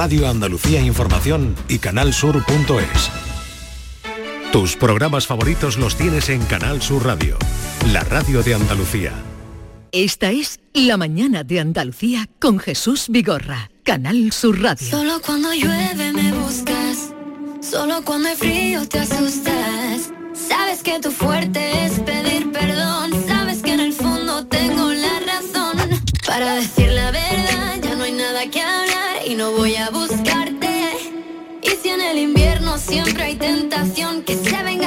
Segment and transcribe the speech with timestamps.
[0.00, 3.10] Radio Andalucía Información y canalsur.es.
[4.50, 7.36] Tus programas favoritos los tienes en Canal Sur Radio,
[7.92, 9.12] la radio de Andalucía.
[9.92, 14.88] Esta es La mañana de Andalucía con Jesús Vigorra, Canal Sur Radio.
[14.88, 17.12] Solo cuando llueve me buscas,
[17.60, 20.14] solo cuando hay frío te asustas.
[20.32, 23.12] Sabes que tu fuerte es pedir perdón,
[29.60, 30.70] voy a buscarte.
[31.62, 34.79] Y si en el invierno siempre hay tentación que se venga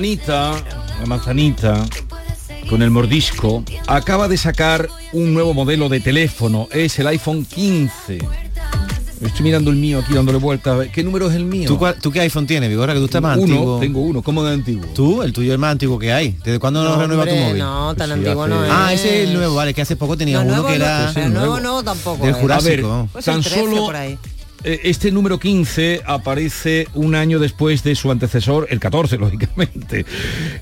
[0.00, 0.52] manzanita,
[1.00, 1.86] la manzanita,
[2.70, 6.68] con el mordisco, acaba de sacar un nuevo modelo de teléfono.
[6.72, 8.18] Es el iPhone 15.
[9.20, 10.88] Estoy mirando el mío aquí dándole vueltas.
[10.90, 11.68] ¿Qué número es el mío?
[11.68, 12.94] ¿Tú, cuál- tú qué iPhone tienes, Vigora?
[12.94, 13.78] Que tú estás más uno, antiguo.
[13.78, 14.22] tengo uno.
[14.22, 14.86] ¿Cómo de antiguo?
[14.94, 16.30] Tú, el tuyo es el más antiguo que hay.
[16.42, 17.58] ¿Desde cuándo no, renueva tu móvil?
[17.58, 18.70] No, tan Sí, antiguo hace- no es.
[18.72, 20.84] Ah, ese es el nuevo, vale, que hace poco tenía No, uno nuevo que no,
[20.86, 21.76] era pero el nuevo nuevo.
[21.76, 22.24] no tampoco.
[22.24, 22.38] del eh.
[22.40, 23.08] Jurásico.
[23.12, 24.18] Pues Tan el 13 solo- por ahí.
[24.62, 30.04] Este número 15 aparece un año después de su antecesor, el 14, lógicamente.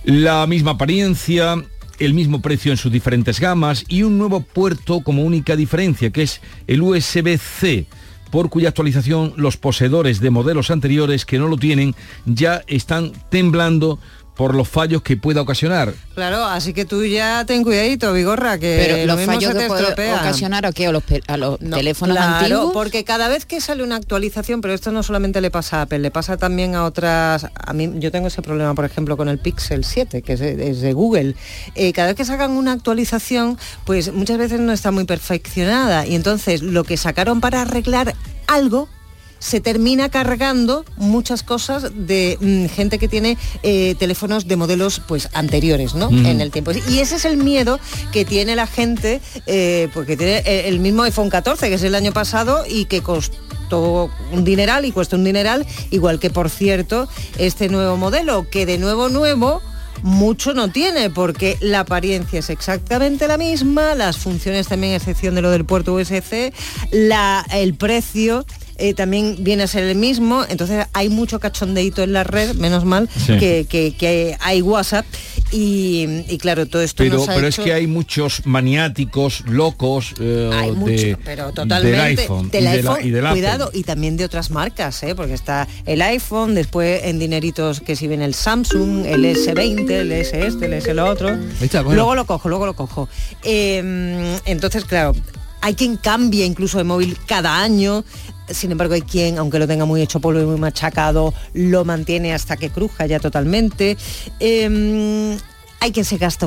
[0.05, 1.57] La misma apariencia,
[1.99, 6.23] el mismo precio en sus diferentes gamas y un nuevo puerto como única diferencia, que
[6.23, 7.87] es el USB-C,
[8.31, 11.95] por cuya actualización los poseedores de modelos anteriores que no lo tienen
[12.27, 13.99] ya están temblando
[14.39, 15.93] por los fallos que pueda ocasionar.
[16.15, 19.57] Claro, así que tú ya ten cuidadito, Vigorra, que Pero lo los mismo fallos se
[19.57, 20.19] que te puede estropean.
[20.21, 22.73] ocasionar a qué a los, a los No, teléfonos claro, antiguos.
[22.73, 25.99] porque cada vez que sale una actualización, pero esto no solamente le pasa a Apple,
[25.99, 27.49] le pasa también a otras.
[27.53, 30.71] A mí, yo tengo ese problema, por ejemplo, con el Pixel 7, que es de,
[30.71, 31.35] es de Google.
[31.75, 36.07] Eh, cada vez que sacan una actualización, pues muchas veces no está muy perfeccionada.
[36.07, 38.15] Y entonces lo que sacaron para arreglar
[38.47, 38.89] algo
[39.39, 45.29] se termina cargando muchas cosas de mm, gente que tiene eh, teléfonos de modelos pues
[45.35, 46.11] anteriores, ¿no?
[46.11, 46.27] Mm.
[46.27, 46.73] En el tiempo.
[46.89, 47.79] Y ese es el miedo
[48.13, 51.97] que tiene la gente, eh, porque tiene el el mismo iPhone 14, que es el
[51.97, 57.09] año pasado y que costó un dineral y cuesta un dineral, igual que por cierto
[57.37, 59.61] este nuevo modelo, que de nuevo nuevo
[60.03, 65.35] mucho no tiene porque la apariencia es exactamente la misma, las funciones también, a excepción
[65.35, 66.53] de lo del puerto USB-C,
[66.93, 68.47] la, el precio
[68.79, 72.85] eh, también viene a ser el mismo, entonces hay mucho cachondeito en la red, menos
[72.85, 73.37] mal Sí.
[73.39, 75.05] que, que- que hay WhatsApp
[75.51, 79.43] y, y claro, todo esto Pero, nos ha pero hecho- es que hay muchos maniáticos,
[79.47, 83.11] locos eh, hay de- mucho, pero totalmente del iPhone, del y, de la- iPhone, y
[83.11, 83.41] del Apple.
[83.41, 85.15] cuidado y también de otras marcas ¿eh?
[85.15, 90.13] porque está el iPhone después en dineritos que si viene el Samsung el S20 el
[90.13, 91.97] S este el S lo otro está, bueno.
[91.97, 93.09] luego lo cojo luego lo cojo
[93.43, 95.15] Eh, entonces claro
[95.61, 98.05] hay quien cambia incluso de móvil cada año
[98.51, 102.35] sin embargo hay quien, aunque lo tenga muy hecho polvo y muy machacado, lo mantiene
[102.35, 103.97] hasta que cruja ya totalmente.
[104.41, 105.39] Eh,
[105.81, 106.47] hay quien se gasta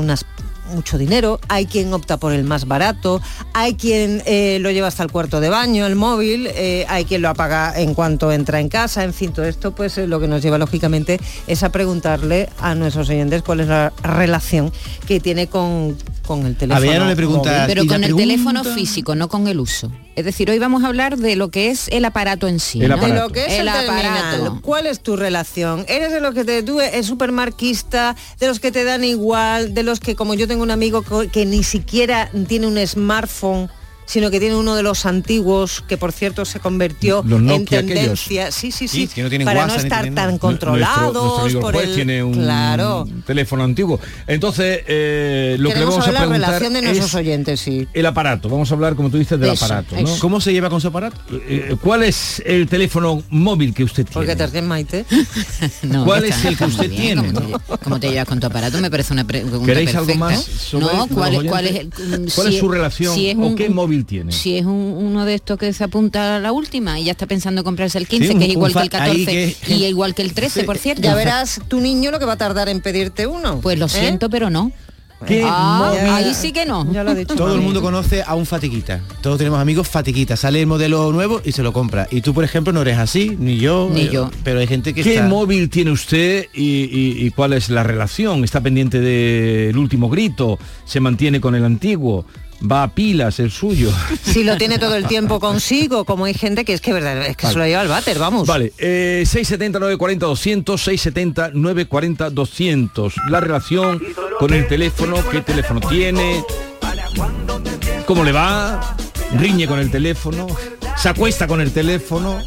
[0.72, 3.22] mucho dinero, hay quien opta por el más barato,
[3.54, 7.22] hay quien eh, lo lleva hasta el cuarto de baño, el móvil, eh, hay quien
[7.22, 10.28] lo apaga en cuanto entra en casa, en fin, todo esto pues eh, lo que
[10.28, 14.72] nos lleva lógicamente es a preguntarle a nuestros oyentes cuál es la relación
[15.08, 16.80] que tiene con, con el teléfono.
[17.08, 17.42] le móvil.
[17.68, 19.92] Pero con el pregunta- teléfono físico, no con el uso.
[20.16, 22.82] Es decir, hoy vamos a hablar de lo que es el aparato en sí.
[22.82, 22.96] El ¿no?
[22.98, 23.28] de aparato.
[23.28, 24.06] lo que es el, El terminal.
[24.36, 24.60] aparato.
[24.62, 25.86] ¿Cuál es tu relación?
[25.88, 29.84] ¿Eres de los que te tú es supermarquista, de los que te dan igual, de
[29.84, 33.70] los que como yo tengo un amigo que ni siquiera tiene un smartphone?
[34.12, 38.52] Sino que tiene uno de los antiguos que por cierto se convirtió Los en tendencia
[38.52, 41.42] sí sí sí, Sí, que no tienen para WhatsApp no estar tan controlados Nuestro, nuestro
[41.44, 44.00] amigo por juez el tiene un claro teléfono antiguo.
[44.28, 47.16] Entonces, eh, lo que le queremos vamos a saber la preguntar relación de nuestros es
[47.16, 48.50] oyentes sí el aparato.
[48.50, 49.96] Vamos a hablar, como tú dices, del Eso, aparato.
[50.20, 51.16] ¿Cómo se lleva con su aparato?
[51.48, 54.14] Eh, ¿Cuál es el teléfono móvil que usted tiene?
[54.14, 55.06] porque te Maite
[55.84, 57.22] No, ¿Cuál es el que usted bien.
[57.22, 57.34] tiene?
[57.34, 58.78] ¿Cómo te, cómo te llevas con tu aparato?
[58.80, 62.48] Me parece una pregunta ¿Queréis algo más sobre no, ¿cuál, es- cuál es, el- ¿Cuál
[62.48, 64.32] si es su relación si es o qué móvil tiene?
[64.32, 67.26] Si es un- uno de estos que se apunta a la última y ya está
[67.26, 69.74] pensando en comprarse el 15, Sí, un- que es igual que el 14 ahí que-
[69.76, 71.02] y igual que el 13, por cierto.
[71.02, 73.90] ya verás tu niño lo que va a tardar en pedirte uno Pues lo ¿eh?
[73.90, 74.72] siento, pero no.
[75.28, 76.92] ¿Qué Ah, ahí sí que no.
[76.92, 79.02] ya lo ha dicho Todo el mundo conoce a un fatiquita.
[79.22, 80.36] Todos tenemos amigos fatiquita.
[80.36, 82.08] Sale el modelo nuevo y se lo compra.
[82.10, 83.88] Y tú, por ejemplo, no eres así, ni yo.
[83.94, 84.32] Ni eh, yo.
[84.44, 85.28] Pero hay gente que ¿Qué está...
[85.28, 88.44] móvil tiene usted y, y- y cuál es la relación?
[88.44, 90.58] ¿Está pendiente del último grito?
[90.86, 92.26] ¿Se mantiene con el antiguo?
[92.70, 93.92] Va a pilas el suyo.
[94.24, 97.38] Si lo tiene todo el tiempo consigo, como hay gente que es que verdad, es
[97.38, 98.48] que se lo lleva al váter, vamos.
[98.48, 103.14] Vale, eh, 670 940 200, 670 940 200.
[103.30, 104.02] La relación
[104.40, 106.44] con el teléfono, qué teléfono tiene,
[108.06, 108.96] cómo le va,
[109.38, 110.48] riñe con el teléfono,
[110.98, 112.40] se acuesta con el teléfono.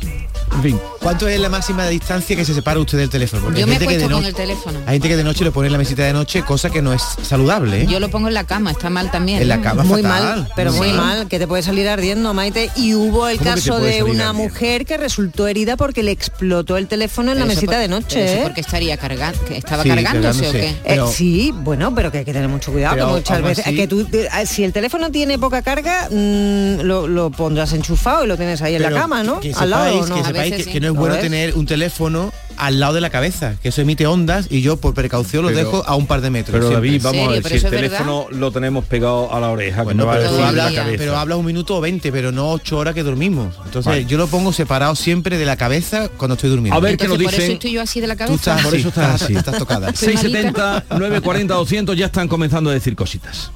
[0.55, 3.43] En fin, ¿Cuánto es la máxima distancia que se separa usted del teléfono?
[3.43, 4.79] Porque Yo hay me gente que de acuesto con el teléfono.
[4.87, 6.95] Hay gente que de noche lo pone en la mesita de noche, cosa que no
[6.95, 7.83] es saludable.
[7.83, 7.87] ¿eh?
[7.87, 9.43] Yo lo pongo en la cama, está mal también.
[9.43, 10.23] En la cama muy fatal.
[10.41, 12.71] mal, pero muy mal, que te puede salir ardiendo, Maite.
[12.77, 14.35] Y hubo el ¿Cómo que te caso de una ardiendo?
[14.35, 17.89] mujer que resultó herida porque le explotó el teléfono en la Pero mesita por- de
[17.89, 18.25] noche.
[18.25, 18.41] eso ¿eh?
[18.45, 20.75] porque estaría cargando, que estaba Sí, cargándose o qué.
[20.87, 23.77] Eh, sí, bueno, pero que hay que tener mucho cuidado, Pero que muchas veces así-
[23.77, 28.29] que tú, eh, si el teléfono tiene poca carga, mm, lo, lo pondrás enchufado y
[28.29, 29.41] lo tienes ahí en la cama, ¿no?
[29.57, 30.44] Al lado, sepáis, ¿o no?
[30.49, 30.73] Que, A sepáis veces que, sí.
[30.75, 31.23] que no es ¿Lo bueno ves?
[31.23, 34.94] tener un teléfono al lado de la cabeza, que eso emite ondas y yo por
[34.94, 36.52] precaución lo Pero- dejo a un par de metros.
[36.52, 36.88] pero siempre.
[36.91, 39.85] David, vamos a ver, ¿Pero si el teléfono lo tenemos pegado a la oreja, que
[39.87, 41.20] Bueno, no pero, cabeza.
[41.20, 43.56] hablas un minuto o 20, pero no ocho horas que dormimos.
[43.64, 44.05] Entonces Vale.
[44.05, 46.76] yo lo pongo separado siempre de la cabeza cuando estoy durmiendo.
[46.76, 47.52] A ver qué nos Entonces, por eso dicen.
[47.55, 48.35] estoy yo así de la Tú cabeza.
[48.37, 49.35] estás Por así, eso estás así.
[49.37, 49.87] estás tocada.
[49.94, 53.50] Soy 670 940 200 ya están comenzando a decir cositas.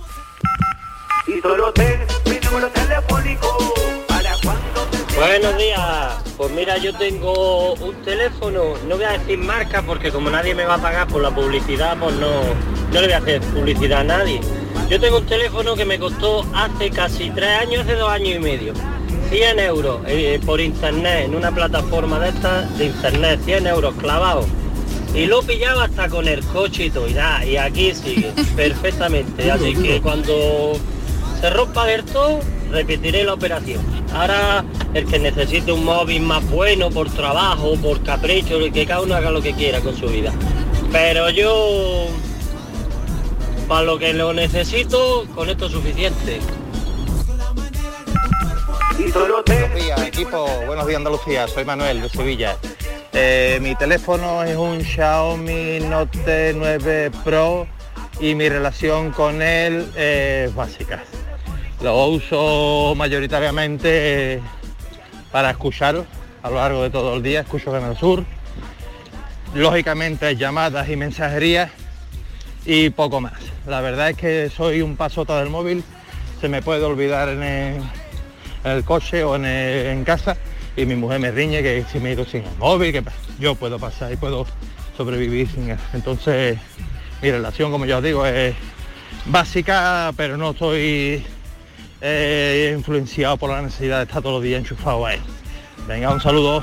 [1.29, 3.78] y solo ten mi número telefónico para cuando te
[5.19, 6.15] Buenos días.
[6.37, 10.65] Pues mira, yo tengo un teléfono, no voy a decir marca porque como nadie me
[10.65, 12.29] va a pagar por la publicidad, pues no,
[12.93, 14.41] no le voy a hacer publicidad a nadie.
[14.89, 18.39] Yo tengo un teléfono que me costó hace casi tres años, hace dos años y
[18.39, 18.75] medio.
[19.31, 24.47] 100 euros eh, por internet, en una plataforma de estas de internet, 100 euros clavados.
[25.17, 29.51] Y lo pillaba hasta con el coche y todo, y nada, y aquí sigue, perfectamente.
[29.51, 30.75] Así que cuando
[31.41, 32.39] se rompa del todo,
[32.71, 33.81] repetiré la operación.
[34.13, 39.15] Ahora, el que necesite un móvil más bueno por trabajo, por capricho, que cada uno
[39.15, 40.33] haga lo que quiera con su vida.
[40.93, 42.07] Pero yo,
[43.67, 46.41] para lo que lo necesito, con esto es suficiente.
[49.15, 49.45] Buenos
[49.75, 50.47] días, equipo.
[50.67, 51.47] Buenos días, Andalucía.
[51.47, 52.57] Soy Manuel de Sevilla.
[53.13, 57.67] Eh, mi teléfono es un Xiaomi Note 9 Pro
[58.21, 61.03] y mi relación con él es básica.
[61.81, 64.41] Lo uso mayoritariamente
[65.31, 66.05] para escuchar
[66.43, 67.41] a lo largo de todo el día.
[67.41, 68.25] Escucho Canal Sur.
[69.55, 71.71] Lógicamente llamadas y mensajerías
[72.67, 73.41] y poco más.
[73.67, 75.85] La verdad es que soy un pasota del móvil.
[76.41, 77.43] Se me puede olvidar en
[78.65, 80.37] el, coche o en, en casa
[80.77, 83.05] y mi mujer me riñe que si me he ido sin el móvil, que
[83.39, 84.47] yo puedo pasar y puedo
[84.97, 85.79] sobrevivir sin él.
[85.93, 86.59] Entonces
[87.23, 88.57] mi relación, como ya os digo, es
[89.27, 91.25] básica, pero no estoy
[92.01, 95.21] eh, influenciado por la necesidad de estar todos los días enchufado a él.
[95.87, 96.63] Venga, un saludo.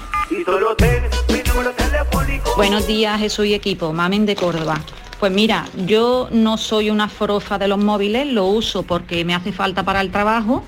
[2.56, 3.92] Buenos días, Jesús y equipo.
[3.92, 4.82] Mamen de Córdoba.
[5.20, 9.52] Pues mira, yo no soy una forofa de los móviles, lo uso porque me hace
[9.52, 10.64] falta para el trabajo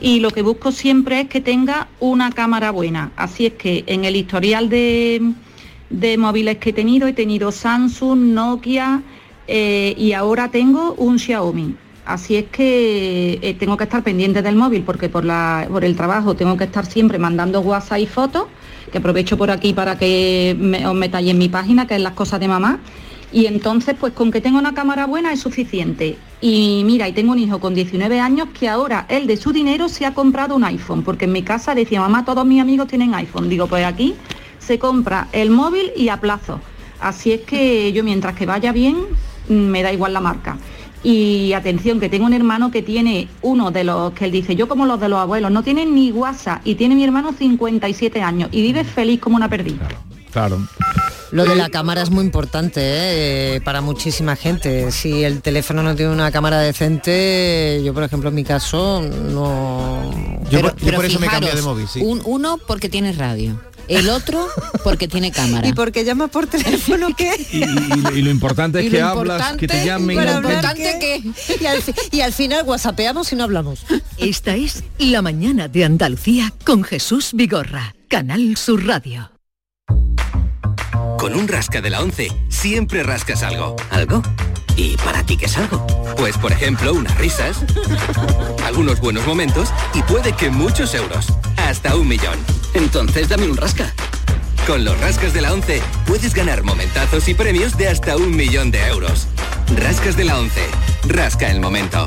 [0.00, 3.12] y lo que busco siempre es que tenga una cámara buena.
[3.16, 5.32] Así es que en el historial de,
[5.90, 9.02] de móviles que he tenido, he tenido Samsung, Nokia
[9.46, 11.76] eh, y ahora tengo un Xiaomi.
[12.04, 15.96] Así es que eh, tengo que estar pendiente del móvil porque por, la, por el
[15.96, 18.44] trabajo tengo que estar siempre mandando WhatsApp y fotos,
[18.90, 20.56] que aprovecho por aquí para que
[20.86, 22.80] os metáis en mi página, que es las cosas de mamá.
[23.32, 26.18] Y entonces, pues con que tenga una cámara buena es suficiente.
[26.40, 29.88] Y mira, y tengo un hijo con 19 años que ahora él de su dinero
[29.88, 33.14] se ha comprado un iPhone, porque en mi casa decía, mamá, todos mis amigos tienen
[33.14, 33.48] iPhone.
[33.48, 34.14] Digo, pues aquí
[34.58, 36.60] se compra el móvil y a plazo.
[37.00, 38.96] Así es que yo mientras que vaya bien,
[39.48, 40.58] me da igual la marca.
[41.02, 44.68] Y atención, que tengo un hermano que tiene uno de los que él dice, yo
[44.68, 48.48] como los de los abuelos, no tiene ni WhatsApp y tiene mi hermano 57 años
[48.52, 49.88] y vive feliz como una perdida.
[50.32, 50.60] Claro.
[51.32, 53.60] Lo de la cámara es muy importante ¿eh?
[53.62, 54.90] para muchísima gente.
[54.92, 60.10] Si el teléfono no tiene una cámara decente, yo por ejemplo en mi caso no...
[60.50, 62.00] Yo, por, yo por eso me cambié de móvil, sí.
[62.02, 64.46] un- uno porque tiene radio, el otro
[64.84, 65.66] porque tiene cámara.
[65.68, 67.34] ¿Y por qué llama por teléfono qué?
[67.52, 70.18] Y, y- y lo importante es que hablas, que te llamen.
[70.18, 73.80] y lo importante que- Y al, fi- y al final whatsappeamos y no hablamos.
[74.18, 79.30] Esta es La mañana de Andalucía con Jesús Vigorra, Canal Sur Radio.
[81.18, 83.76] Con un rasca de la 11 siempre rascas algo.
[83.90, 84.22] ¿Algo?
[84.76, 85.86] ¿Y para ti qué es algo?
[86.16, 87.58] Pues por ejemplo unas risas,
[88.64, 91.26] algunos buenos momentos y puede que muchos euros.
[91.70, 92.36] Hasta un millón.
[92.74, 93.94] Entonces dame un rasca.
[94.66, 98.72] Con los rascas de la 11 puedes ganar momentazos y premios de hasta un millón
[98.72, 99.28] de euros.
[99.76, 100.60] Rascas de la 11.
[101.06, 102.06] Rasca el momento.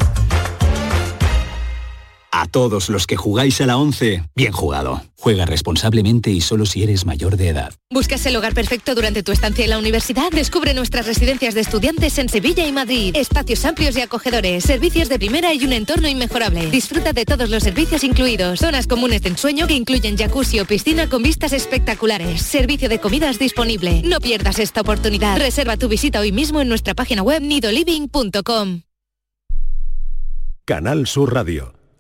[2.36, 5.04] A todos los que jugáis a la 11, bien jugado.
[5.20, 7.76] Juega responsablemente y solo si eres mayor de edad.
[7.92, 10.32] ¿Buscas el hogar perfecto durante tu estancia en la universidad?
[10.32, 13.16] Descubre nuestras residencias de estudiantes en Sevilla y Madrid.
[13.16, 16.72] Espacios amplios y acogedores, servicios de primera y un entorno inmejorable.
[16.72, 18.62] Disfruta de todos los servicios incluidos.
[18.62, 22.42] Zonas comunes de ensueño que incluyen jacuzzi o piscina con vistas espectaculares.
[22.42, 24.02] Servicio de comidas disponible.
[24.04, 25.38] No pierdas esta oportunidad.
[25.38, 28.82] Reserva tu visita hoy mismo en nuestra página web nidoliving.com.
[30.66, 31.74] Canal Sur Radio,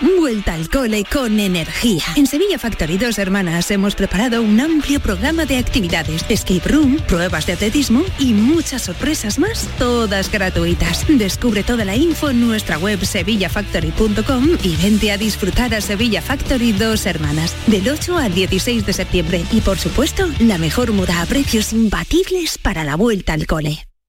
[0.00, 2.04] Vuelta al cole con energía.
[2.14, 7.46] En Sevilla Factory Dos Hermanas hemos preparado un amplio programa de actividades, escape room, pruebas
[7.46, 11.04] de atletismo y muchas sorpresas más, todas gratuitas.
[11.08, 16.72] Descubre toda la info en nuestra web sevillafactory.com y vente a disfrutar a Sevilla Factory
[16.72, 19.44] Dos Hermanas del 8 al 16 de septiembre.
[19.50, 23.87] Y por supuesto, la mejor muda a precios imbatibles para la vuelta al cole.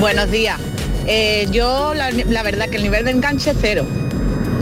[0.00, 0.58] Buenos días.
[1.06, 3.84] Eh, yo la, verdad que el nivel de enganche es cero.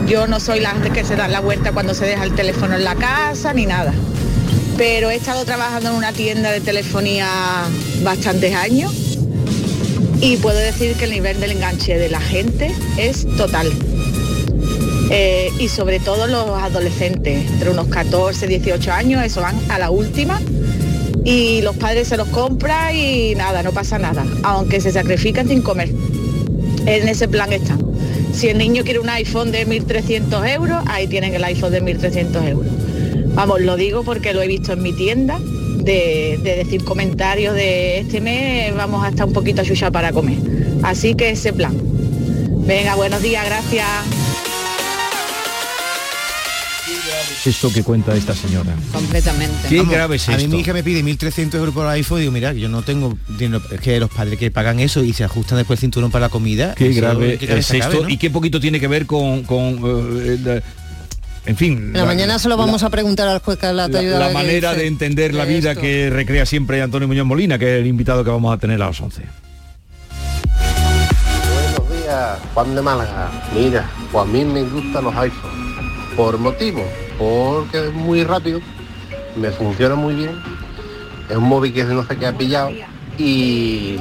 [0.05, 2.75] Yo no soy la gente que se da la vuelta cuando se deja el teléfono
[2.75, 3.93] en la casa ni nada.
[4.75, 7.29] Pero he estado trabajando en una tienda de telefonía
[8.03, 9.17] bastantes años
[10.19, 13.71] y puedo decir que el nivel del enganche de la gente es total.
[15.09, 19.89] Eh, y sobre todo los adolescentes, entre unos 14, 18 años, eso van a la
[19.89, 20.41] última
[21.23, 25.61] y los padres se los compran y nada, no pasa nada, aunque se sacrifican sin
[25.61, 25.89] comer.
[26.85, 27.79] En ese plan están.
[28.33, 32.47] Si el niño quiere un iPhone de 1.300 euros, ahí tienen el iPhone de 1.300
[32.47, 32.71] euros.
[33.33, 37.99] Vamos, lo digo porque lo he visto en mi tienda, de, de decir comentarios de
[37.99, 40.37] este mes vamos a estar un poquito chucha para comer.
[40.83, 41.73] Así que ese plan.
[42.65, 44.18] Venga, buenos días, gracias.
[47.45, 48.73] Esto que cuenta esta señora.
[48.93, 49.67] Completamente.
[49.69, 50.55] Qué Vamos, grave es A mí esto.
[50.55, 53.17] mi hija me pide 1.300 euros por iPhone y digo, mira, que yo no tengo
[53.27, 53.63] dinero.
[53.71, 56.29] Es que los padres que pagan eso y se ajustan después el cinturón para la
[56.29, 56.75] comida.
[56.75, 58.09] Qué eso, grave qué es esto cabe, ¿no?
[58.09, 59.43] y qué poquito tiene que ver con...
[59.43, 59.79] con,
[60.23, 60.61] eh, la-
[61.45, 61.93] en fin...
[61.93, 65.33] La, mañana se lo vamos a preguntar al juez Carla la, la manera de entender
[65.33, 65.81] la vida esto.
[65.81, 68.87] que recrea siempre Antonio Muñoz Molina, que es el invitado que vamos a tener a
[68.87, 69.23] las 11.
[71.73, 73.31] Buenos días, Juan de Málaga.
[73.55, 75.58] Mira, pues a mí me gustan los iPhones.
[76.15, 76.83] Por motivo,
[77.17, 78.59] porque es muy rápido,
[79.35, 80.31] me funciona muy bien.
[81.29, 82.71] Es un móvil que no sé qué ha pillado
[83.17, 83.97] y,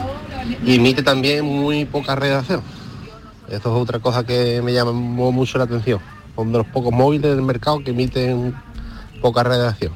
[0.65, 2.62] y emite también muy poca redacción.
[3.49, 6.00] Esto es otra cosa que me llama mucho la atención.
[6.37, 8.55] Son de los pocos móviles del mercado que emiten
[9.21, 9.93] poca redacción.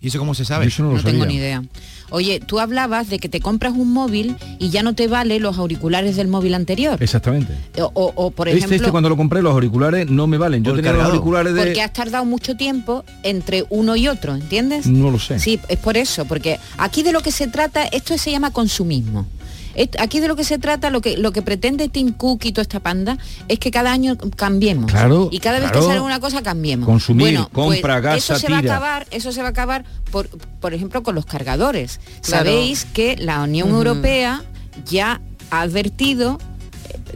[0.00, 0.66] ¿Y eso cómo se sabe?
[0.66, 1.62] Eso no lo No tengo ni idea.
[2.10, 5.58] Oye, tú hablabas de que te compras un móvil y ya no te vale los
[5.58, 7.02] auriculares del móvil anterior.
[7.02, 7.52] Exactamente.
[7.78, 10.64] O, o- o, por este, ejemplo, este cuando lo compré los auriculares no me valen.
[10.64, 11.62] Yo tenía los auriculares de...
[11.64, 14.86] porque has tardado mucho tiempo entre uno y otro, ¿entiendes?
[14.86, 15.38] No lo sé.
[15.38, 19.26] Sí, es por eso, porque aquí de lo que se trata, esto se llama consumismo.
[19.98, 22.62] Aquí de lo que se trata, lo que lo que pretende Tim Cook y toda
[22.62, 23.18] esta panda,
[23.48, 24.90] es que cada año cambiemos.
[24.90, 25.80] Claro, y cada vez claro.
[25.80, 26.86] que sale una cosa cambiemos.
[26.86, 29.84] Consumir, Bueno, pues compra, gasa, eso se va a acabar, eso se va a acabar
[30.10, 32.00] por, por ejemplo con los cargadores.
[32.22, 32.44] Claro.
[32.44, 33.68] Sabéis que la Unión.
[33.68, 34.42] Europea
[34.86, 35.20] ya
[35.50, 36.38] ha advertido,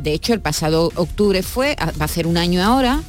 [0.00, 3.02] de hecho el pasado octubre fue, va a ser un año ahora,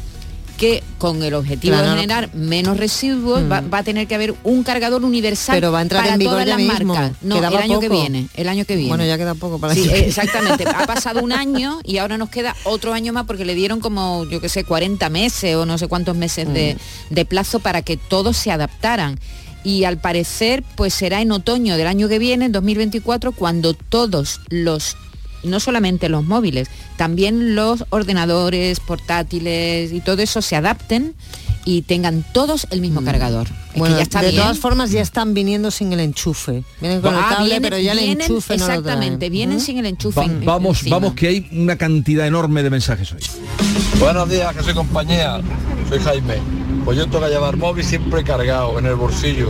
[0.64, 1.90] que con el objetivo Claro.
[1.90, 3.74] de generar menos residuos va, Mm.
[3.74, 6.34] va a tener que haber un cargador universal Pero va a entrar para en vigor
[6.36, 6.94] todas ya las mismo.
[6.94, 7.18] marcas.
[7.22, 8.88] No, Quedaba el año que viene, el año que viene.
[8.90, 10.64] Bueno, ya queda poco para Sí, que exactamente.
[10.66, 14.24] ha pasado un año y ahora nos queda otro año más porque le dieron como,
[14.30, 16.78] yo qué sé, 40 meses o no sé cuántos meses de,
[17.10, 17.14] Mm.
[17.14, 19.20] de plazo para que todos se adaptaran.
[19.66, 24.40] Y al parecer, pues será en otoño del año que viene, en 2024, cuando todos
[24.50, 24.96] los
[25.44, 31.14] no solamente los móviles, también los ordenadores portátiles y todo eso se adapten
[31.66, 33.48] y tengan todos el mismo cargador.
[33.48, 34.42] Es que Bueno, ya está de bien.
[34.42, 36.64] todas formas ya están viniendo sin el enchufe.
[36.82, 39.62] Vienen con el Ah, cable, vienen- pero ya el enchufe no lo Exactamente, vienen ¿Mm?
[39.62, 40.20] sin el enchufe.
[40.20, 40.98] Va- en- vamos, encima.
[40.98, 43.22] vamos, que hay una cantidad enorme de mensajes hoy.
[44.00, 45.40] Buenos días, que soy compañía.
[45.88, 46.36] Soy Jaime.
[46.84, 49.50] Pues yo tengo que llevar móvil siempre cargado en el bolsillo.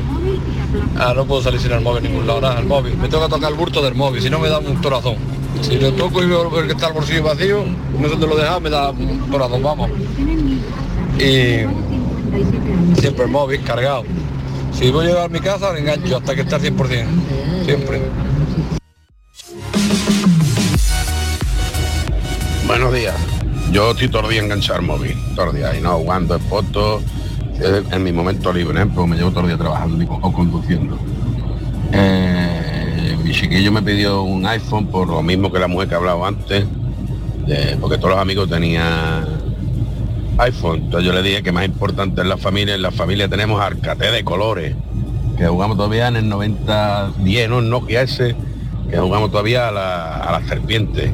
[0.97, 2.95] Ah, no puedo salir sin el móvil en ningún lado, nada, el móvil.
[2.97, 5.15] Me tengo que tocar el bulto del móvil, si no me da un torazón.
[5.63, 7.63] Si lo toco y veo que está el bolsillo vacío,
[7.97, 9.89] no sé dónde lo deja, me da un torazón, vamos.
[11.17, 11.65] Y
[12.99, 14.03] siempre el móvil cargado.
[14.73, 17.05] Si voy a llevar a mi casa, engancho hasta que esté al 100%.
[17.65, 18.01] Siempre.
[22.67, 23.15] Buenos días.
[23.71, 27.03] Yo estoy todo el día enganchado al móvil, todo el día, y no aguanto fotos
[27.59, 28.85] en mi momento libre, ¿eh?
[28.85, 30.97] porque me llevo todo el día trabajando o conduciendo.
[31.91, 32.72] Eh,
[33.23, 36.25] mi chiquillo me pidió un iPhone por lo mismo que la mujer que he hablado
[36.25, 36.65] antes,
[37.79, 39.25] porque todos los amigos tenían
[40.37, 40.83] iPhone.
[40.83, 44.11] Entonces yo le dije que más importante en la familia, en la familia tenemos arcate
[44.11, 44.75] de colores,
[45.37, 47.59] que jugamos todavía en el 90-10, ¿no?
[47.59, 48.35] El Nokia ese,
[48.89, 51.13] que jugamos todavía a la, a la serpiente.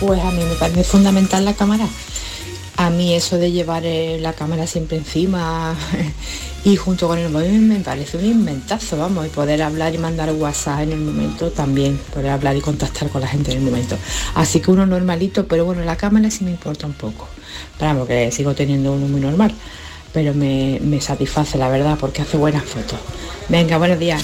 [0.00, 1.86] Pues a mí me parece fundamental la cámara.
[2.78, 5.74] A mí eso de llevar eh, la cámara siempre encima
[6.64, 10.30] y junto con el móvil me parece un inventazo, vamos, y poder hablar y mandar
[10.30, 13.96] WhatsApp en el momento también, poder hablar y contactar con la gente en el momento.
[14.36, 17.26] Así que uno normalito, pero bueno, la cámara sí me importa un poco.
[17.78, 19.52] Pero vamos, que sigo teniendo uno muy normal,
[20.12, 23.00] pero me, me satisface la verdad porque hace buenas fotos.
[23.48, 24.22] Venga, buenos días.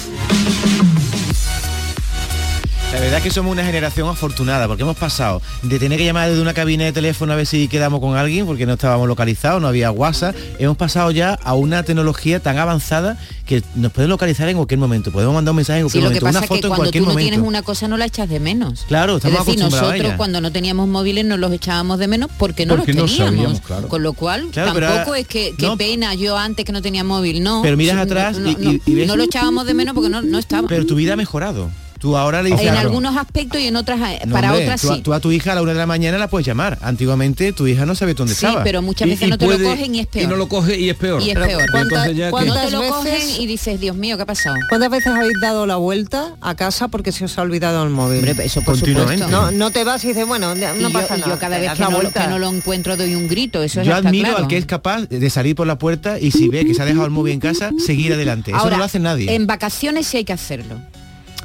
[2.95, 6.29] La verdad es que somos una generación afortunada porque hemos pasado de tener que llamar
[6.31, 9.61] desde una cabina de teléfono a ver si quedamos con alguien porque no estábamos localizados,
[9.61, 10.35] no había WhatsApp.
[10.61, 15.11] Hemos pasado ya a una tecnología tan avanzada que nos pueden localizar en cualquier momento.
[15.11, 16.71] Podemos mandar un mensaje en Sí, cualquier que momento, pasa una es que foto en
[16.71, 17.31] cuando cualquier tú no momento.
[17.31, 18.85] tienes una cosa no la echas de menos.
[18.87, 20.17] Claro, estamos Es decir, acostumbrados a nosotros ella.
[20.17, 23.35] cuando no teníamos móviles nos los echábamos de menos porque no Porque no los teníamos.
[23.37, 23.89] sabíamos, claro.
[23.89, 25.77] Con lo cual, Claro, tampoco es que qué no.
[25.77, 27.61] pena yo antes que no tenía móvil, no.
[27.63, 29.95] Pero miras Sí, atrás no, y- no, y- y ves- no lo echábamos de menos
[29.95, 30.69] porque no, no estaba.
[30.69, 31.71] Pero tu vida ha mejorado.
[32.05, 34.83] Tú ahora le dices en algunos aspectos y en otras, eh, No, para hombre, otras
[34.83, 35.01] tú, a- sí.
[35.01, 36.77] tú a tu hija a la una de la mañana la puedes llamar.
[36.83, 38.63] Antiguamente tu hija no sabía dónde Sí, estaba.
[38.63, 40.25] pero muchas veces no te lo cogen y es peor.
[40.25, 41.23] Y no lo coge y es peor.
[41.23, 41.63] Y es Pero- peor.
[41.73, 44.55] no te lo veces- cogen y dices, Dios mío, ¿qué ha pasado?
[44.69, 48.19] ¿Cuántas veces habéis dado la vuelta a casa porque se os ha olvidado el móvil?
[48.29, 49.27] Hombre, eso por Continuamente.
[49.29, 51.33] No, no te vas y dices, bueno, no yo- pasa nada.
[51.33, 53.95] yo cada vez que la no, que no lo encuentro doy un grito, eso Yo
[53.97, 54.43] está admiro claro.
[54.45, 56.85] al que es capaz de salir por la puerta y si ve que se ha
[56.85, 58.51] dejado el móvil en casa, seguir adelante.
[58.51, 59.35] Eso no lo hace nadie.
[59.35, 60.79] En vacaciones sí hay que hacerlo.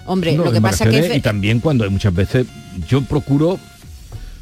[0.09, 2.47] Hombre, No, lo que pasa que y también cuando hay muchas veces
[2.89, 3.59] yo procuro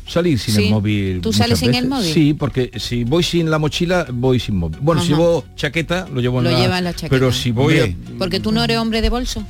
[0.08, 0.64] salir sin Sí.
[0.66, 1.20] el móvil.
[1.22, 2.14] ¿Tú sales sin el móvil?
[2.14, 4.80] Sí, porque si voy sin la mochila voy sin móvil.
[4.82, 7.10] Bueno, si llevo chaqueta lo llevo en Lo la, lleva en la chaqueta.
[7.10, 9.44] Pero si voy a- porque tú no eres hombre de bolso.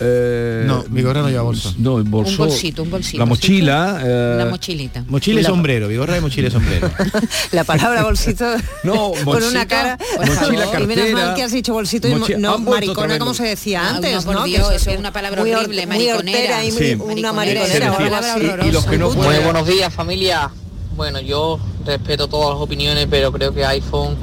[0.00, 1.74] Eh, No, Vigorra no lleva bolso.
[1.78, 2.32] No, el bolso.
[2.32, 3.28] Un bolsito, un bolsito, La ¿sí?
[3.30, 4.00] mochila.
[4.04, 5.04] eh, Una mochilita.
[5.08, 6.90] Mochila y La- sombrero, Vigorra de mochila y sombrero.
[7.52, 8.44] La palabra bolsito
[8.84, 9.98] No, con una cara.
[10.18, 13.82] mochila, y menos mal cartera, que has dicho bolsito y no maricona como se decía
[13.82, 14.44] Ah, antes, no, por ¿no?
[14.44, 16.64] Dios, eso es una palabra muy hor- horrible, muy mariconera.
[16.64, 16.96] y Sí.
[16.96, 18.68] muy- una Mariconera, es una palabra horrorosa.
[18.68, 20.50] y los que no Muy pueden- Muy buenos días familia.
[20.96, 24.16] Bueno, yo respeto todas las opiniones, pero creo que iPhone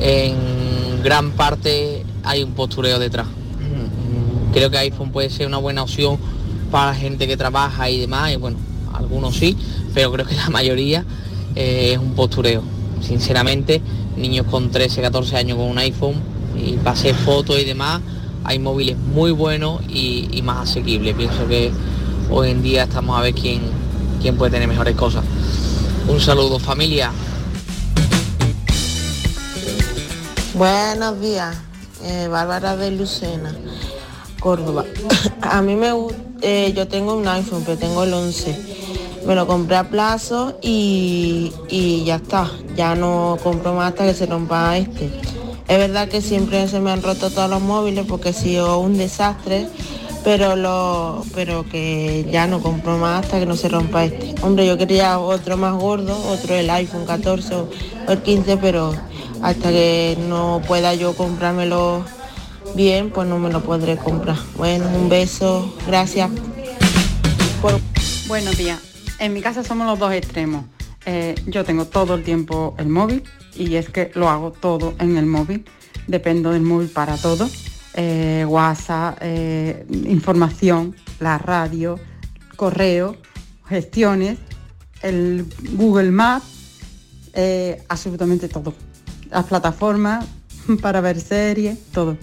[0.00, 3.26] en gran parte hay un postureo detrás.
[4.54, 6.16] Creo que iPhone puede ser una buena opción
[6.70, 8.56] para gente que trabaja y demás, y bueno,
[8.92, 9.56] algunos sí,
[9.92, 11.04] pero creo que la mayoría
[11.56, 12.62] eh, es un postureo.
[13.02, 13.82] Sinceramente,
[14.16, 16.14] niños con 13, 14 años con un iPhone
[16.56, 18.00] y hacer fotos y demás,
[18.44, 21.14] hay móviles muy buenos y, y más asequibles.
[21.16, 21.72] Pienso que
[22.30, 23.60] hoy en día estamos a ver quién,
[24.22, 25.24] quién puede tener mejores cosas.
[26.06, 27.10] Un saludo familia.
[30.54, 31.56] Buenos días,
[32.04, 33.52] eh, Bárbara de Lucena,
[34.44, 34.84] Córdoba.
[35.40, 36.18] A mí me gusta,
[36.74, 38.54] yo tengo un iPhone, pero tengo el 11.
[39.26, 42.50] Me lo compré a plazo y, y ya está.
[42.76, 45.06] Ya no compro más hasta que se rompa este.
[45.66, 48.98] Es verdad que siempre se me han roto todos los móviles porque ha sido un
[48.98, 49.66] desastre,
[50.24, 54.34] pero lo, pero que ya no compro más hasta que no se rompa este.
[54.42, 57.68] Hombre, yo quería otro más gordo, otro el iPhone 14 o
[58.08, 58.92] el 15, pero
[59.40, 62.04] hasta que no pueda yo comprármelo
[62.74, 64.36] bien, pues no me lo podré comprar.
[64.56, 66.30] Bueno, un beso, gracias.
[68.26, 68.80] Buenos días.
[69.18, 70.64] En mi casa somos los dos extremos.
[71.06, 73.22] Eh, yo tengo todo el tiempo el móvil
[73.54, 75.64] y es que lo hago todo en el móvil.
[76.06, 77.48] Dependo del móvil para todo.
[77.94, 81.98] Eh, WhatsApp, eh, información, la radio,
[82.56, 83.16] correo,
[83.68, 84.38] gestiones,
[85.02, 86.46] el Google Maps,
[87.88, 88.74] absolutamente todo.
[89.30, 90.26] Las plataformas
[90.82, 92.16] para ver series, todo.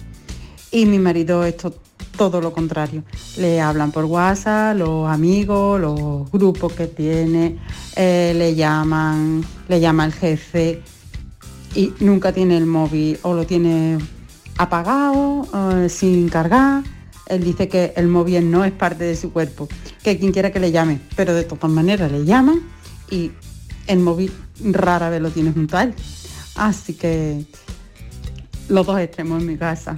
[0.72, 1.74] Y mi marido esto
[2.16, 3.02] todo lo contrario.
[3.36, 7.58] Le hablan por WhatsApp, los amigos, los grupos que tiene,
[7.96, 10.82] eh, le llaman, le llama el jefe
[11.74, 13.98] y nunca tiene el móvil o lo tiene
[14.58, 16.82] apagado, eh, sin cargar.
[17.26, 19.68] Él dice que el móvil no es parte de su cuerpo,
[20.02, 22.60] que quien quiera que le llame, pero de todas maneras le llaman
[23.10, 23.30] y
[23.86, 24.32] el móvil
[24.62, 25.88] rara vez lo tiene junto a.
[26.56, 27.44] Así que
[28.68, 29.96] los dos extremos en mi casa.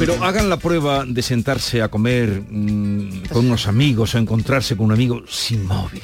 [0.00, 4.86] Pero hagan la prueba de sentarse a comer mm, con unos amigos o encontrarse con
[4.86, 6.00] un amigo sin móvil.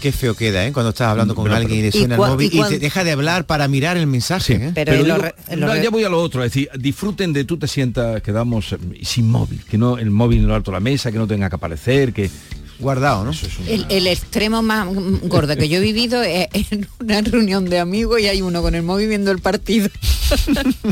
[0.00, 0.72] Qué feo queda, ¿eh?
[0.72, 3.04] Cuando estás hablando con Pero- alguien y le ¿Y suena el móvil y te deja
[3.04, 4.54] de hablar para mirar el mensaje.
[4.54, 4.72] ¿eh?
[4.74, 5.16] Pero digo,
[5.58, 8.78] no, ya voy a lo otro, es decir, disfruten de tú te sientas, quedamos eh,
[9.02, 11.50] sin móvil, que no el móvil en lo alto de la mesa, que no tenga
[11.50, 12.30] que aparecer, que
[12.78, 13.32] guardado, ¿no?
[13.66, 14.86] El, el extremo más
[15.22, 18.74] gordo que yo he vivido es en una reunión de amigos y hay uno con
[18.74, 19.88] el móvil viendo el partido.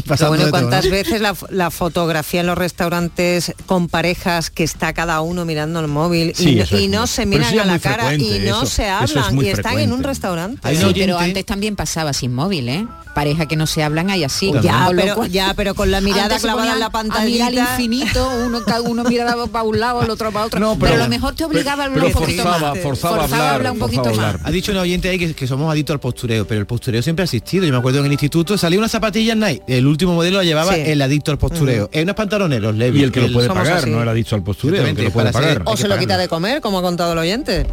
[0.07, 5.21] Pero bueno, ¿cuántas veces la, la fotografía en los restaurantes con parejas que está cada
[5.21, 7.61] uno mirando el móvil Sí, y, no- eso es y no muy- se miran a
[7.61, 10.75] es la cara y no eso- se es hablan muy y están en un restaurante?
[10.77, 12.87] Sí, pero antes también pasaba sin móvil, ¿eh?
[13.17, 14.53] Pareja que no se hablan hay así.
[14.61, 17.55] Ya, pero- cual- ya, pero con la mirada clavada en la ponían A mirar al
[17.57, 20.61] infinito, uno, cada uno miraba para un lado, el otro para otro.
[20.61, 22.79] pero, pero- a lo mejor te obligaba a hablar un poquito más.
[22.83, 24.37] forzaba a hablar un poquito más.
[24.45, 27.23] Ha dicho un oyente ahí que, que somos adictos al postureo, pero el postureo siempre
[27.23, 27.65] ha existido.
[27.65, 30.75] Yo me acuerdo en el instituto salía unas zapatillas Nike, el último modelo la llevaba
[30.75, 30.83] Sí.
[30.85, 31.89] el adicto al postureo.
[31.93, 33.01] En unos pantalones, los Levi's.
[33.01, 33.89] y el que lo puede pagar, así.
[33.91, 35.63] no el adicto al postureo, el que lo puede pagar.
[35.65, 37.67] O se lo quita de comer, como ha contado el oyente.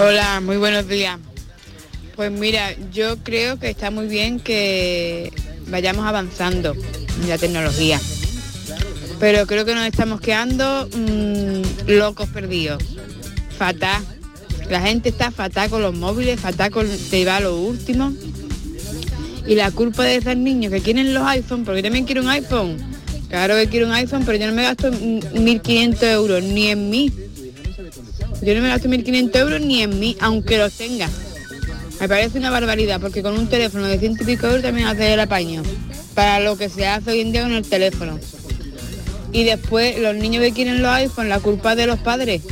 [0.00, 1.18] Hola, muy buenos días.
[2.18, 5.30] Pues mira, yo creo que está muy bien que
[5.68, 6.74] vayamos avanzando
[7.22, 8.00] en la tecnología.
[9.20, 12.82] Pero creo que nos estamos quedando mm, locos perdidos.
[13.56, 14.02] Fatal.
[14.68, 18.12] La gente está fatal con los móviles, fatal con te va lo último.
[19.46, 22.30] Y la culpa de esos niños que quieren los iPhones, porque yo también quiero un
[22.30, 22.78] iPhone.
[23.28, 26.90] Claro que quiero un iPhone, pero yo no me gasto mm, 1.500 euros ni en
[26.90, 27.12] mí.
[28.42, 31.08] Yo no me gasto 1.500 euros ni en mí, aunque los tenga.
[32.00, 35.12] Me parece una barbaridad, porque con un teléfono de ciento y pico euros también hace
[35.14, 35.62] el apaño.
[36.14, 38.18] Para lo que se hace hoy en día con el teléfono.
[39.32, 42.42] Y después los niños que quieren los iPhones, la culpa es de los padres.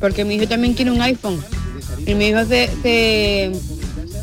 [0.00, 1.42] Porque mi hijo también quiere un iPhone.
[2.04, 3.52] Y mi hijo se, se,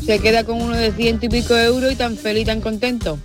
[0.04, 3.18] se queda con uno de ciento y pico euros y tan feliz, tan contento.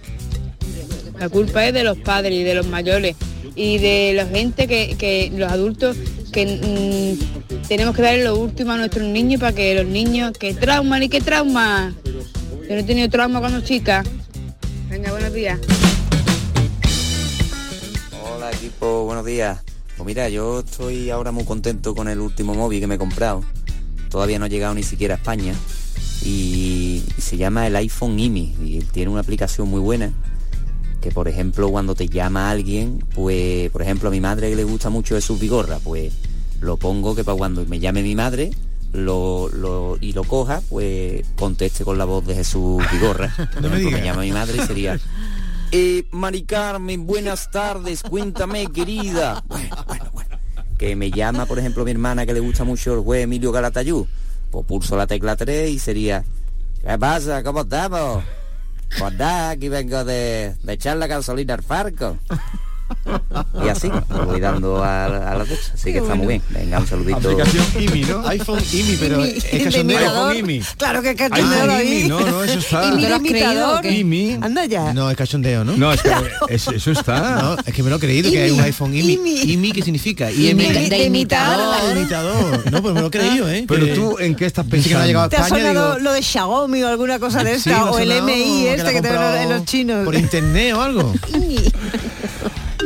[1.19, 3.15] La culpa es de los padres y de los mayores
[3.55, 5.97] y de la gente que, que los adultos
[6.31, 10.53] que mm, tenemos que darle lo último a nuestros niños para que los niños, que
[10.53, 11.93] trauma ni qué trauma.
[12.03, 14.03] Yo no he tenido trauma cuando chica.
[14.89, 15.59] Venga, buenos días.
[18.23, 19.59] Hola equipo, buenos días.
[19.95, 23.43] Pues mira, yo estoy ahora muy contento con el último móvil que me he comprado.
[24.09, 25.53] Todavía no ha llegado ni siquiera a España.
[26.23, 30.11] Y se llama el iPhone IMI y tiene una aplicación muy buena.
[31.07, 34.65] Que por ejemplo cuando te llama alguien, pues por ejemplo a mi madre que le
[34.65, 36.11] gusta mucho de sus bigorras, pues
[36.59, 38.51] lo pongo que para cuando me llame mi madre
[38.91, 43.33] lo, lo- y lo coja, pues conteste con la voz de Jesús Vigorra.
[43.61, 44.03] No me digas.
[44.03, 44.99] llama mi madre y sería
[45.71, 49.41] eh, Mari Carmen, buenas tardes, cuéntame, querida.
[49.47, 50.37] Bueno, bueno, bueno.
[50.77, 54.05] Que me llama, por ejemplo, mi hermana que le gusta mucho el juez Emilio Galatayú.
[54.51, 56.25] Pues pulso la tecla 3 y sería,
[56.85, 57.43] ¿qué pasa?
[57.43, 58.23] ¿Cómo estamos?
[58.99, 62.17] Pues nada, aquí vengo de, de echar la gasolina al farco.
[63.65, 65.71] Y así, me voy dando a, a la ducha.
[65.73, 66.41] Así que está muy bien.
[66.49, 67.17] Venga, un saludito.
[67.17, 68.27] Aplicación IMI, ¿no?
[68.27, 69.97] iPhone IMI, pero IMI, es de cachondeo.
[69.99, 70.31] imitador.
[70.31, 70.61] iPhone IMI.
[70.77, 71.81] Claro que es cachondeo.
[71.81, 72.85] IMI, no, no, eso está.
[72.93, 74.45] IMI ¿Te lo creído?
[74.45, 74.93] Anda ya.
[74.93, 75.75] No, es cachondeo, ¿no?
[75.77, 76.11] No, es que
[76.49, 77.41] es- eso está.
[77.41, 79.41] No, es que me lo he creído que hay un iPhone IMI.
[79.53, 80.31] IMI, ¿qué significa?
[80.31, 80.65] IMI.
[80.89, 81.75] de imitador.
[81.81, 82.71] Ah, de imitador.
[82.71, 83.65] No, pues me lo he creído, ¿eh?
[83.67, 85.07] Pero Que- tú, ¿en qué estás Dice que no ha pensando?
[85.07, 87.85] llegado a ¿Te ha sonado digo, lo de Xiaomi o alguna cosa de esta?
[87.91, 90.05] o el MI que este que te ven en los chinos.
[90.05, 91.13] Por internet o algo.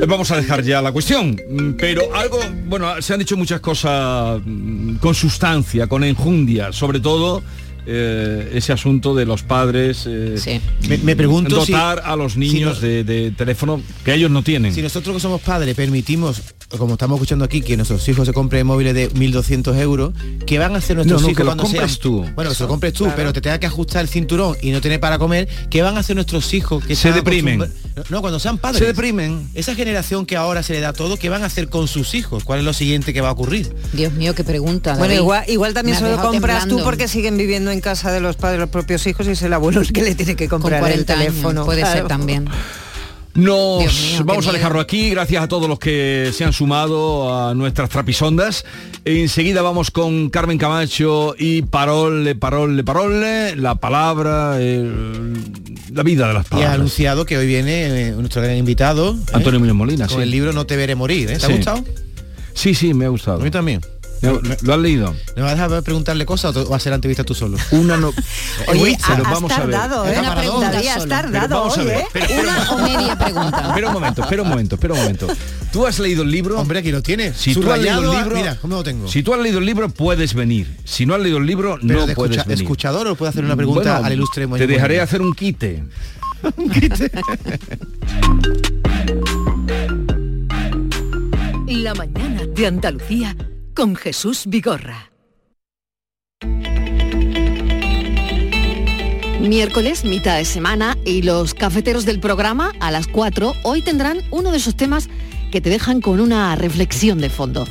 [0.02, 3.60] Eh, Vamos a dejar ya la cuestión, mm, pero algo, bueno, se han dicho muchas
[3.60, 7.44] cosas mm, con sustancia, con enjundia, sobre todo
[7.86, 12.80] eh, ese asunto de los padres eh, Me, me pregunto si- dotar a los niños
[12.82, 14.74] de teléfono que ellos no tienen.
[14.74, 16.42] Si nosotros que somos padres permitimos,
[16.78, 20.14] como estamos escuchando aquí, que nuestros hijos se compren móviles de 1.200 euros,
[20.46, 22.26] ¿qué van a hacer nuestros No, no, hijos que cuando compres sean- tú.
[22.36, 23.18] Bueno, se lo compres tú, Claro.
[23.18, 26.00] pero te tenga que ajustar el cinturón y no tener para comer, ¿qué van a
[26.00, 27.72] hacer nuestros hijos que Se deprimen.
[28.10, 28.80] No, cuando sean padres.
[28.80, 29.50] Se deprimen.
[29.54, 32.44] Esa generación que ahora se le da todo, ¿qué van a hacer con sus hijos?
[32.44, 33.74] ¿Cuál es lo siguiente que va a ocurrir?
[33.94, 34.96] Dios mío, qué pregunta.
[34.96, 38.38] Bueno, igual, igual también se lo compras tú porque siguen viviendo en casa de los
[38.38, 40.80] padres los propios hijos y es el abuelo el que le tiene que Con comprar
[40.80, 41.66] el 40 años, teléfono.
[41.66, 42.48] puede ser también.
[43.34, 47.54] Nos mío, vamos a dejarlo aquí, gracias a todos los que se han sumado a
[47.56, 48.66] nuestras trapisondas.
[49.06, 55.34] Enseguida vamos con Carmen Camacho y Parole, Parole, Parole, la palabra, el-
[55.94, 56.76] la vida de las Y ha palabras.
[56.76, 59.14] anunciado que hoy viene eh, nuestro gran invitado.
[59.14, 59.32] ¿eh?
[59.34, 60.24] Antonio Muñoz Molina, Con sí.
[60.24, 61.30] el libro No te veré morir.
[61.32, 61.34] ¿eh?
[61.36, 61.52] ¿Te Sí.
[61.52, 61.84] ha gustado?
[62.54, 63.40] Sí, sí, me ha gustado.
[63.40, 63.80] A mí también.
[64.22, 65.16] ¿Lo has leído?
[65.36, 67.58] ¿Me vas a dejar preguntarle cosas o va a ser la entrevista tú solo?
[67.72, 68.10] Una no.
[68.68, 69.72] Oye, pero has vamos a ver.
[69.72, 70.20] tardado, ¿eh?
[70.20, 71.88] Una pregunta, has tardado hoy.
[71.88, 72.06] ¿eh?
[72.70, 73.68] O media pregunta.
[73.70, 75.28] espera un momento, espera un momento, espera un momento.
[75.72, 76.60] ¿Tú has leído el libro?
[76.60, 77.36] Hombre, aquí lo tienes.
[77.38, 79.08] Si tú has leído el libro, Mira, ¿cómo lo tengo?
[79.08, 80.78] si tú has leído el libro, puedes venir.
[80.84, 82.64] Si no has leído el libro, Pero no de puedes escucha- venir.
[82.64, 85.84] escuchador o puede hacer una pregunta Bueno, al ilustre Te dejaré hacer un quite.
[91.68, 93.36] La mañana de Andalucía
[93.74, 95.12] con Jesús Vigorra.
[99.40, 104.52] Miércoles, mitad de semana, y los cafeteros del programa, a las 4, hoy tendrán uno
[104.52, 105.10] de esos temas
[105.52, 107.66] que te dejan con una reflexión de fondo.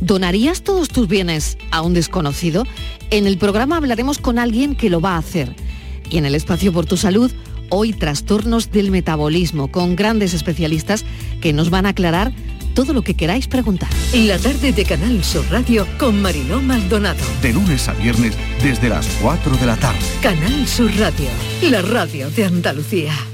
[0.00, 2.64] ¿Donarías todos tus bienes a un desconocido?
[3.10, 5.54] En el programa hablaremos con alguien que lo va a hacer.
[6.10, 7.32] Y en el espacio por tu salud,
[7.70, 11.04] hoy trastornos del metabolismo, con grandes especialistas
[11.40, 12.32] que nos van a aclarar
[12.74, 13.88] todo lo que queráis preguntar.
[14.12, 17.24] La tarde de Canal Sur Radio con Mariló Maldonado.
[17.40, 19.98] De lunes a viernes desde las 4 de la tarde.
[20.20, 21.28] Canal Sur Radio,
[21.62, 23.33] la radio de Andalucía.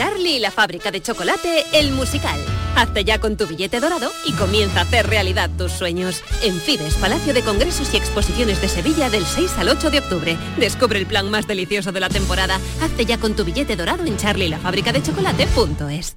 [0.00, 2.40] Charlie y la fábrica de chocolate, el musical.
[2.74, 6.22] Hazte ya con tu billete dorado y comienza a hacer realidad tus sueños.
[6.42, 10.38] En Fides, Palacio de Congresos y Exposiciones de Sevilla del 6 al 8 de octubre.
[10.56, 12.58] Descubre el plan más delicioso de la temporada.
[12.80, 16.16] Hazte ya con tu billete dorado en charlielafabricadechocolate.es.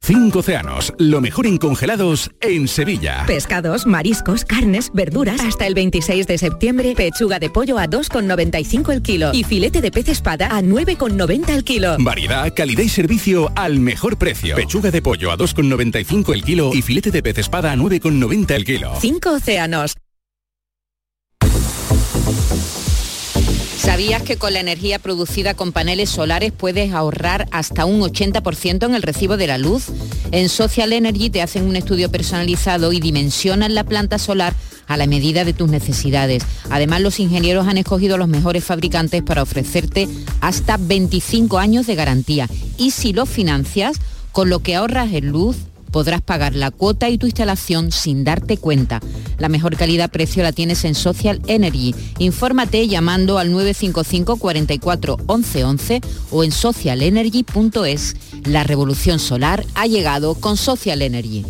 [0.00, 3.24] Cinco océanos, lo mejor en congelados en Sevilla.
[3.26, 5.40] Pescados, mariscos, carnes, verduras.
[5.40, 9.90] Hasta el 26 de septiembre, pechuga de pollo a 2,95 el kilo y filete de
[9.90, 11.96] pez espada a 9,90 el kilo.
[11.98, 14.56] Variedad, calidad y servicio al mejor precio.
[14.56, 18.64] Pechuga de pollo a 2,95 el kilo y filete de pez espada a 9,90 el
[18.64, 18.94] kilo.
[19.00, 19.94] Cinco océanos.
[23.78, 28.94] ¿Sabías que con la energía producida con paneles solares puedes ahorrar hasta un 80% en
[28.94, 29.86] el recibo de la luz?
[30.32, 34.52] En Social Energy te hacen un estudio personalizado y dimensionan la planta solar
[34.88, 36.42] a la medida de tus necesidades.
[36.70, 40.08] Además, los ingenieros han escogido los mejores fabricantes para ofrecerte
[40.40, 42.48] hasta 25 años de garantía.
[42.78, 43.98] Y si lo financias,
[44.32, 45.56] con lo que ahorras en luz,
[45.90, 49.00] podrás pagar la cuota y tu instalación sin darte cuenta.
[49.38, 51.94] La mejor calidad-precio la tienes en Social Energy.
[52.18, 58.16] Infórmate llamando al 955 44 11 11 o en socialenergy.es.
[58.44, 61.44] La revolución solar ha llegado con Social Energy.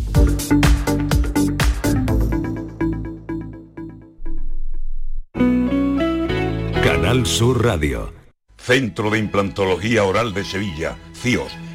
[6.83, 8.13] Canal Sur Radio.
[8.57, 11.51] Centro de Implantología Oral de Sevilla, CIOS,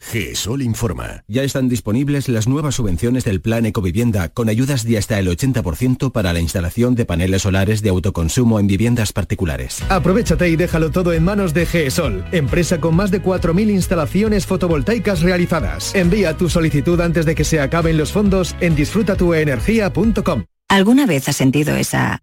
[0.00, 1.24] GESOL informa.
[1.28, 6.12] Ya están disponibles las nuevas subvenciones del Plan Ecovivienda con ayudas de hasta el 80%
[6.12, 9.82] para la instalación de paneles solares de autoconsumo en viviendas particulares.
[9.88, 15.20] Aprovechate y déjalo todo en manos de GESOL, empresa con más de 4.000 instalaciones fotovoltaicas
[15.20, 15.94] realizadas.
[15.94, 20.44] Envía tu solicitud antes de que se acaben los fondos en disfrutatuenergia.com.
[20.68, 22.22] ¿Alguna vez has sentido esa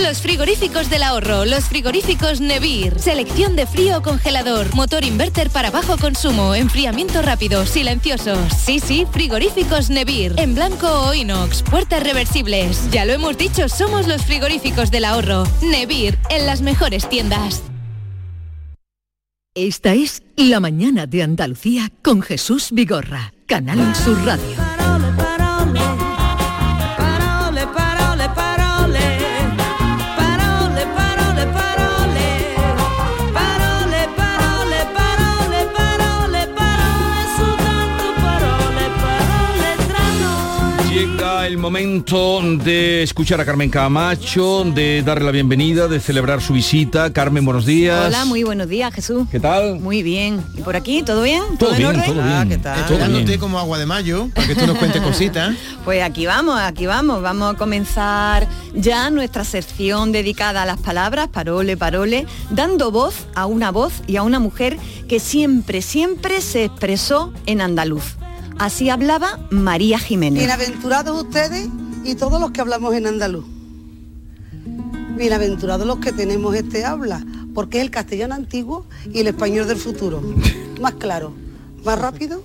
[0.00, 2.98] Los frigoríficos del ahorro, los frigoríficos Nevir.
[2.98, 8.38] Selección de frío o congelador, motor inverter para bajo consumo, enfriamiento rápido, silenciosos.
[8.54, 10.34] Sí, sí, frigoríficos Nevir.
[10.38, 12.90] En blanco o inox, puertas reversibles.
[12.90, 15.44] Ya lo hemos dicho, somos los frigoríficos del ahorro.
[15.60, 17.62] Nevir, en las mejores tiendas.
[19.54, 24.61] Esta es La mañana de Andalucía con Jesús Vigorra, Canal Sur Radio.
[41.72, 47.14] Momento de escuchar a Carmen Camacho, de darle la bienvenida, de celebrar su visita.
[47.14, 48.08] Carmen, buenos días.
[48.08, 49.26] Hola, muy buenos días, Jesús.
[49.30, 49.80] ¿Qué tal?
[49.80, 50.44] Muy bien.
[50.54, 51.02] ¿Y por aquí?
[51.02, 51.42] ¿Todo bien?
[51.58, 52.04] Todo en bien, orden?
[52.04, 52.26] todo bien.
[52.28, 52.74] Ah, ¿qué tal?
[52.84, 53.40] Todo Esperándote bien.
[53.40, 55.56] como agua de mayo, para que tú nos cuentes cositas.
[55.82, 57.22] Pues aquí vamos, aquí vamos.
[57.22, 63.46] Vamos a comenzar ya nuestra sección dedicada a las palabras, parole, parole, dando voz a
[63.46, 64.76] una voz y a una mujer
[65.08, 68.14] que siempre, siempre se expresó en andaluz.
[68.62, 70.38] Así hablaba María Jiménez.
[70.38, 71.68] Bienaventurados ustedes
[72.04, 73.44] y todos los que hablamos en andaluz.
[75.16, 79.78] Bienaventurados los que tenemos este habla, porque es el castellano antiguo y el español del
[79.78, 80.22] futuro.
[80.80, 81.34] Más claro,
[81.84, 82.44] más rápido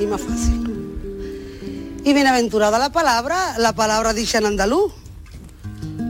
[0.00, 2.00] y más fácil.
[2.02, 4.92] Y bienaventurada la palabra, la palabra dicha en andaluz.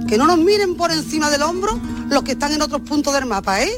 [0.09, 1.79] Que no nos miren por encima del hombro
[2.09, 3.77] los que están en otros puntos del mapa, ¿eh?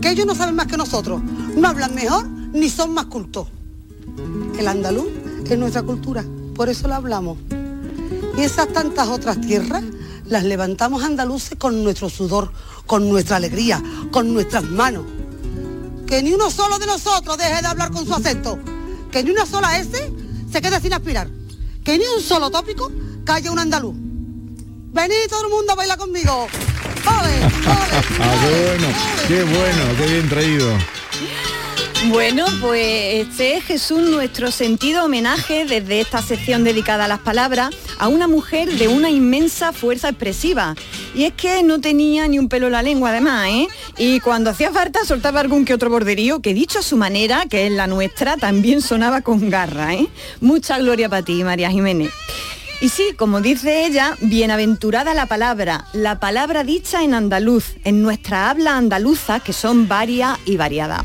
[0.00, 1.20] Que ellos no saben más que nosotros,
[1.54, 3.48] no hablan mejor ni son más cultos.
[4.58, 5.08] El andaluz
[5.48, 7.38] es nuestra cultura, por eso la hablamos.
[8.36, 9.82] Y esas tantas otras tierras
[10.26, 12.52] las levantamos andaluces con nuestro sudor,
[12.86, 15.04] con nuestra alegría, con nuestras manos.
[16.06, 18.58] Que ni uno solo de nosotros deje de hablar con su acento.
[19.10, 20.12] Que ni una sola S
[20.50, 21.28] se quede sin aspirar.
[21.84, 22.90] Que ni un solo tópico
[23.24, 23.94] calle un andaluz.
[24.92, 26.46] Venid todo el mundo a bailar conmigo.
[27.06, 28.88] ¡Ole, Ah, bueno,
[29.26, 31.01] qué bueno, qué bien traído.
[32.08, 37.70] Bueno, pues este es Jesús nuestro sentido homenaje desde esta sección dedicada a las palabras
[37.98, 40.74] a una mujer de una inmensa fuerza expresiva.
[41.14, 43.68] Y es que no tenía ni un pelo en la lengua además, ¿eh?
[43.98, 47.66] Y cuando hacía falta soltaba algún que otro borderío que dicho a su manera, que
[47.66, 50.08] es la nuestra, también sonaba con garra, ¿eh?
[50.40, 52.10] Mucha gloria para ti, María Jiménez.
[52.80, 58.50] Y sí, como dice ella, bienaventurada la palabra, la palabra dicha en andaluz, en nuestra
[58.50, 61.02] habla andaluza, que son varias y variadas.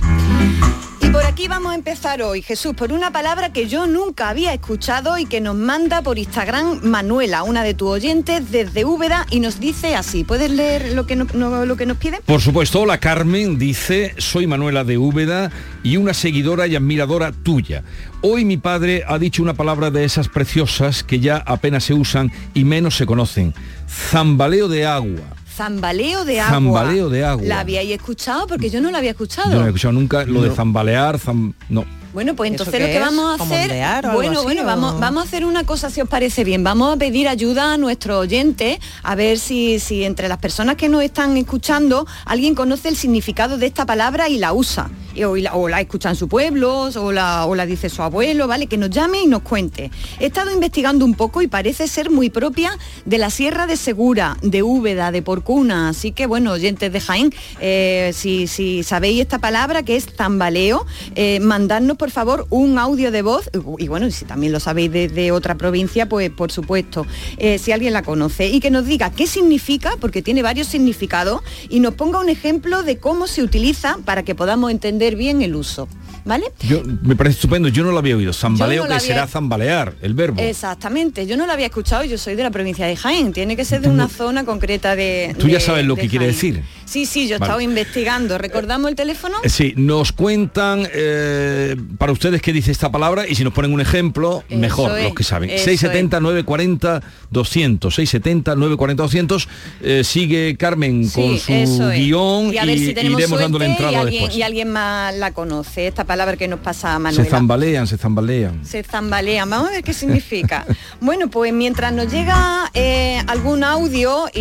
[1.38, 5.28] Aquí vamos a empezar hoy, Jesús, por una palabra que yo nunca había escuchado y
[5.28, 9.96] que nos manda por Instagram Manuela, una de tus oyentes desde Úbeda, y nos dice
[9.96, 10.24] así.
[10.24, 12.22] ¿Puedes leer lo que, no- no- lo que nos pide?
[12.26, 15.52] Por supuesto, la Carmen dice, soy Manuela de Úbeda
[15.84, 17.84] y una seguidora y admiradora tuya.
[18.22, 22.32] Hoy mi padre ha dicho una palabra de esas preciosas que ya apenas se usan
[22.56, 23.54] y menos se conocen.
[23.88, 25.37] Zambaleo de agua.
[25.58, 26.52] Zambaleo de agua.
[26.54, 27.46] Zambaleo de agua.
[27.48, 28.46] ¿La habíais escuchado?
[28.48, 29.52] Porque yo no la había escuchado.
[29.52, 31.84] Yo no he escuchado nunca lo de zambalear, zam- no.
[32.14, 33.02] Bueno, pues ¿Eso entonces lo que es?
[33.02, 33.72] vamos a ¿Como hacer,
[34.14, 34.66] bueno, así, bueno, o?
[34.66, 36.64] vamos, vamos a hacer una cosa si os parece bien.
[36.64, 40.90] Vamos a pedir ayuda a nuestros oyentes a ver si, si entre las personas que
[40.90, 44.90] nos están escuchando alguien conoce el significado de esta palabra y la usa.
[45.14, 48.04] Y- O la, o la escucha en su pueblo, o la, o la dice su
[48.04, 48.68] abuelo, ¿vale?
[48.68, 49.90] Que nos llame y nos cuente.
[50.20, 54.38] He estado investigando un poco y parece ser muy propia de la Sierra de Segura,
[54.44, 55.90] de Úbeda, de Porcuna.
[55.90, 60.86] Así que, bueno, oyentes de Jaén, eh, si, si sabéis esta palabra que es tambaleo,
[61.16, 65.32] eh, mandadnos por favor un audio de voz y bueno, si también lo sabéis desde
[65.32, 67.06] otra provincia, pues por supuesto,
[67.38, 71.42] eh, si alguien la conoce y que nos diga qué significa, porque tiene varios significados,
[71.70, 75.56] y nos ponga un ejemplo de cómo se utiliza para que podamos entender bien el
[75.56, 75.88] uso.
[76.26, 76.44] ¿Vale?
[76.68, 78.34] Yo, me parece estupendo, yo no lo había oído.
[78.34, 80.42] Zambaleo, no que había- será zambalear, el verbo.
[80.42, 83.64] Exactamente, yo no lo había escuchado, yo soy de la provincia de Jaén, tiene que
[83.64, 85.34] ser de una zona concreta de...
[85.40, 86.64] Tú ya de- sabes lo de que quiere decir.
[86.88, 87.48] Sí, sí, yo he Vale.
[87.50, 88.38] estado investigando.
[88.38, 89.36] ¿Recordamos el teléfono?
[89.44, 93.74] Eh, Sí, nos cuentan eh, para ustedes qué dice esta palabra y si nos ponen
[93.74, 95.50] un ejemplo, Eso mejor, es, los que saben.
[95.50, 99.48] eso 670 940 200, 670 940 200.
[99.82, 103.96] Eh, sigue Carmen con su guion y a ver si tenemos iremos suerte entrada y
[103.96, 104.38] alguien, después.
[104.38, 107.30] y alguien más la conoce, esta palabra que nos pasa a Se Manuela.
[107.30, 108.66] zambalean, se zambalean.
[108.66, 109.50] Se zambalean.
[109.50, 110.66] Vamos a ver qué significa.
[111.02, 114.40] bueno, pues mientras nos llega eh, algún audio y,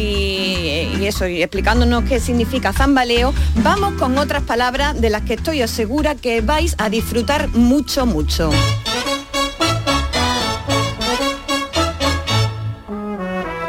[1.00, 2.35] y eso, y explicándonos qué significa
[2.72, 8.06] zambaleo, vamos con otras palabras de las que estoy segura que vais a disfrutar mucho,
[8.06, 8.50] mucho.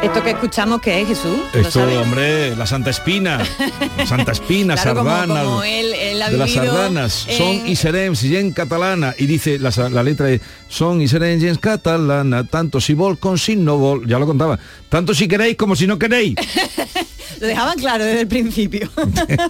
[0.02, 1.36] ¿Esto que escuchamos qué es, Jesús?
[1.52, 3.44] ¿Lo Esto, hombre, la Santa Espina,
[4.06, 8.14] Santa Espina, Claro, sardana, como él- él ha de las sardanas, en- son y serem,
[8.14, 9.70] si en catalana, y dice la,
[10.04, 14.18] letra es son y serem en catalana, tanto si vol con si no vol, ya
[14.20, 16.36] lo contaba, tanto si queréis como si no queréis.
[17.40, 18.90] Lo dejaban claro desde el principio.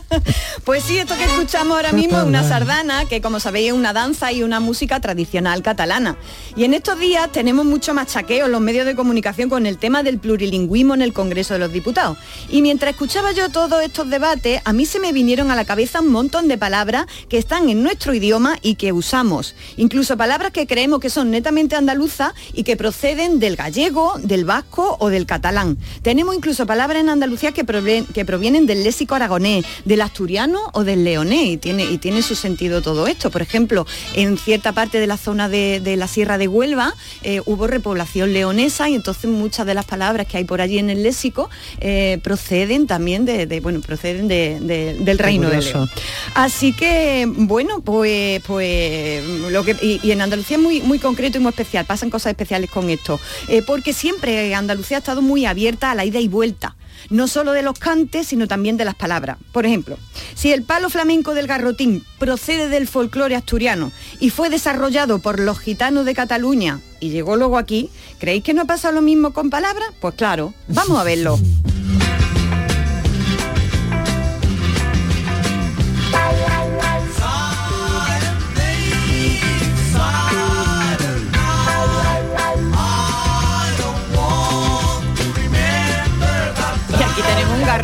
[0.64, 3.92] pues sí, esto que escuchamos ahora mismo es una sardana, que como sabéis es una
[3.92, 6.16] danza y una música tradicional catalana.
[6.56, 10.02] Y en estos días tenemos mucho machaqueo en los medios de comunicación con el tema
[10.02, 12.18] del plurilingüismo en el Congreso de los Diputados.
[12.48, 16.00] Y mientras escuchaba yo todos estos debates, a mí se me vinieron a la cabeza
[16.00, 19.54] un montón de palabras que están en nuestro idioma y que usamos.
[19.76, 24.96] Incluso palabras que creemos que son netamente andaluzas y que proceden del gallego, del vasco
[25.00, 25.78] o del catalán.
[26.02, 27.64] Tenemos incluso palabras en Andalucía que,
[28.14, 32.34] que provienen del léxico aragonés, del asturiano o del leonés y tiene, y tiene su
[32.34, 33.30] sentido todo esto.
[33.30, 37.40] Por ejemplo, en cierta parte de la zona de, de la Sierra de Huelva eh,
[37.46, 41.02] hubo repoblación leonesa y entonces muchas de las palabras que hay por allí en el
[41.02, 41.50] léxico
[41.80, 45.60] eh, proceden también de, de, bueno, proceden de- de- del reino de.
[45.60, 45.90] León.
[46.34, 51.38] Así que, bueno, pues, pues lo que y, y en Andalucía es muy, muy concreto
[51.38, 55.44] y muy especial, pasan cosas especiales con esto, eh, porque siempre Andalucía ha estado muy
[55.46, 56.76] abierta a la ida y vuelta.
[57.10, 59.38] No solo de los cantes, sino también de las palabras.
[59.52, 59.98] Por ejemplo,
[60.34, 65.58] si el palo flamenco del garrotín procede del folclore asturiano y fue desarrollado por los
[65.58, 69.50] gitanos de Cataluña y llegó luego aquí, ¿creéis que no ha pasado lo mismo con
[69.50, 69.88] palabras?
[70.00, 71.38] Pues claro, vamos a verlo.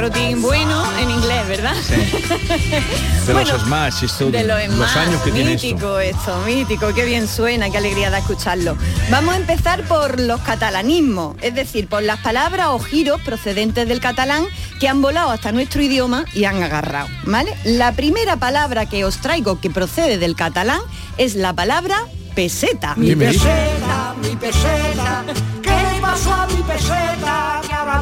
[0.05, 1.75] garrotín bueno en inglés, ¿verdad?
[3.27, 5.67] De Bueno, los Smash, esto, de los, los años que tiene esto.
[5.67, 6.43] mítico esto.
[6.45, 8.77] mítico, qué bien suena, qué alegría da escucharlo.
[9.11, 14.01] Vamos a empezar por los catalanismos, es decir, por las palabras o giros procedentes del
[14.01, 14.45] catalán
[14.79, 17.55] que han volado hasta nuestro idioma y han agarrado, ¿vale?
[17.65, 20.81] La primera palabra que os traigo que procede del catalán
[21.17, 21.97] es la palabra
[22.35, 22.95] peseta.
[22.97, 25.25] Mi peseta, mi peseta,
[25.63, 27.61] ¿qué le pasó a mi peseta?
[27.67, 27.99] Que ahora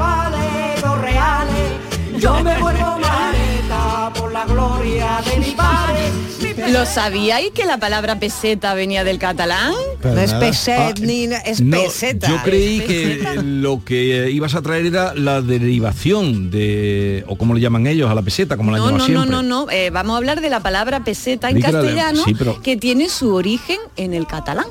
[6.82, 7.08] Peseta.
[7.08, 9.72] ¿Lo sabíais que la palabra peseta venía del catalán?
[10.02, 12.28] No es peset ni es No, peseta.
[12.28, 13.42] yo creí que peseta.
[13.42, 18.10] lo que eh, ibas a traer era la derivación de, o como le llaman ellos,
[18.10, 19.30] a la peseta, como la No, llaman no, no, siempre.
[19.30, 19.70] no, no.
[19.70, 22.76] eh, vamos a hablar de la palabra peseta en la de- castellano, sí, pero- que
[22.76, 24.66] tiene su origen en el catalán.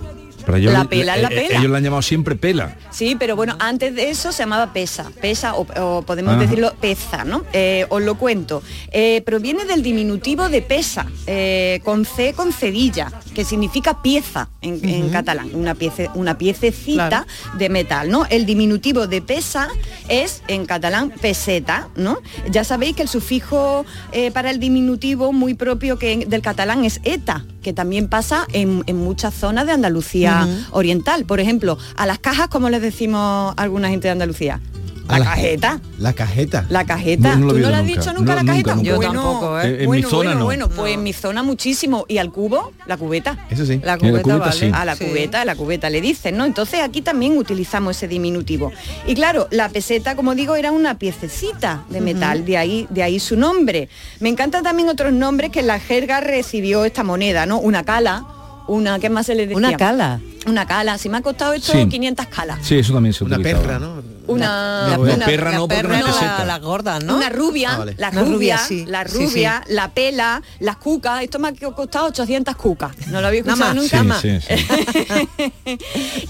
[0.52, 1.60] Pero ellos- la pela es la pela.
[1.60, 2.78] Ellos la han llamado siempre pela.
[2.92, 6.42] Sí, pero bueno, antes de eso se llamaba pesa, pesa o, o podemos Ajá.
[6.42, 7.44] decirlo peza, ¿no?
[7.54, 8.62] Eh, os lo cuento.
[8.92, 15.10] Eh, proviene del diminutivo de pesa, eh, con C con cedilla, que significa pieza en,
[15.10, 17.26] catalán, una, piece, una piececita
[17.58, 18.26] de metal, ¿no?
[18.30, 19.70] El diminutivo de pesa
[20.10, 22.20] es en catalán peseta, ¿no?
[22.50, 27.00] Ya sabéis que el sufijo eh, para el diminutivo muy propio que del catalán es
[27.04, 31.26] eta, que también pasa en, en muchas zonas de Andalucía oriental.
[31.26, 34.60] Por ejemplo, a las cajas, como les decimos a alguna gente de Andalucía?
[35.08, 35.82] La, cajeta.
[35.98, 36.66] La cajeta.
[36.70, 37.36] La cajeta.
[37.36, 38.00] No, no lo he ¿Tú no le has nunca.
[38.00, 38.76] dicho nunca No, la cajeta?
[38.76, 38.88] nunca.
[38.88, 39.66] Yo Bueno, tampoco, ¿eh?
[39.68, 40.46] En- en mi bueno, zona bueno, no.
[40.46, 42.06] bueno, pues en mi zona muchísimo.
[42.08, 43.38] Y al cubo, la cubeta.
[43.50, 43.82] Eso sí.
[43.84, 44.52] La cubeta, vale.
[44.54, 44.72] sí.
[44.74, 45.06] A la Sí.
[45.06, 46.46] cubeta, a la cubeta le dicen, ¿no?
[46.46, 48.72] Entonces aquí también utilizamos ese diminutivo.
[49.06, 53.20] Y claro, la peseta, como digo, era una piececita de metal, de ahí, de ahí
[53.20, 53.90] su nombre.
[54.20, 57.60] Me encantan también otros nombres que en la jerga recibió esta moneda, ¿no?
[57.60, 58.26] Una cala,
[58.68, 59.58] una, ¿qué más se le decía?
[59.58, 60.20] Una cala.
[60.48, 60.98] Una cala.
[60.98, 61.88] Si me ha costado esto Sí.
[61.88, 62.60] 500 calas.
[62.62, 63.64] Sí, eso también se Una utilizaba.
[63.64, 64.02] perra, ¿no?
[64.32, 66.40] Una, La- una- la perra no, porque perra no no, peseta.
[66.40, 67.18] la, la gorda, ¿no?
[67.18, 67.96] Una rubia, Ah, vale.
[67.98, 68.86] la Una rubia, rubia, sí.
[68.88, 71.24] la Sí, rubia, la pela, las cucas.
[71.24, 72.96] Esto me ha costado 800 cucas.
[73.08, 73.76] ¿No lo había escuchado más.
[73.76, 74.04] nunca?
[74.04, 74.22] Más.
[74.22, 75.78] sí, sí.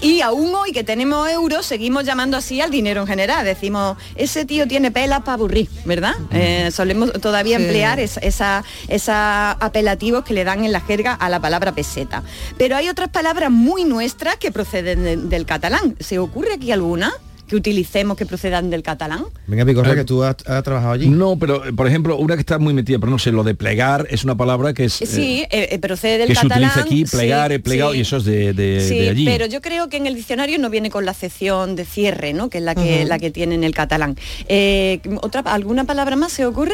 [0.00, 3.44] y aún hoy que tenemos euros, seguimos llamando así al dinero en general.
[3.44, 6.14] Decimos, ese tío tiene pelas para aburrir, ¿verdad?
[6.30, 7.64] Eh, solemos todavía Sí.
[7.64, 12.22] emplear esa, esa, esa apelativos que le dan en la jerga a la palabra peseta.
[12.58, 15.96] Pero hay otras palabras muy nuestras que proceden de- del catalán.
[16.00, 17.12] ¿Se ocurre aquí alguna
[17.52, 19.24] que utilicemos que procedan del catalán?
[19.46, 21.06] Venga, Picorra, Eh, que tú has, has trabajado allí.
[21.10, 23.54] No, pero eh, por ejemplo, una que está muy metida, pero no sé, lo de
[23.54, 25.02] plegar es una palabra que es...
[25.02, 26.70] eh, Sí, eh, eh, procede del que se catalán.
[26.70, 27.98] utiliza aquí, plegar, sí, he plegado, sí.
[27.98, 29.26] y eso es de, de- Sí, de allí.
[29.26, 32.48] pero yo creo que en el diccionario no viene con la acepción de cierre, ¿no?
[32.48, 34.16] Que es la que, la que tiene en el catalán.
[34.48, 36.72] Eh, ¿otra, ¿Alguna palabra más se ocurre?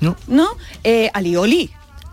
[0.00, 0.16] No.
[0.28, 0.48] ¿No?
[0.82, 1.70] Eh, alioli.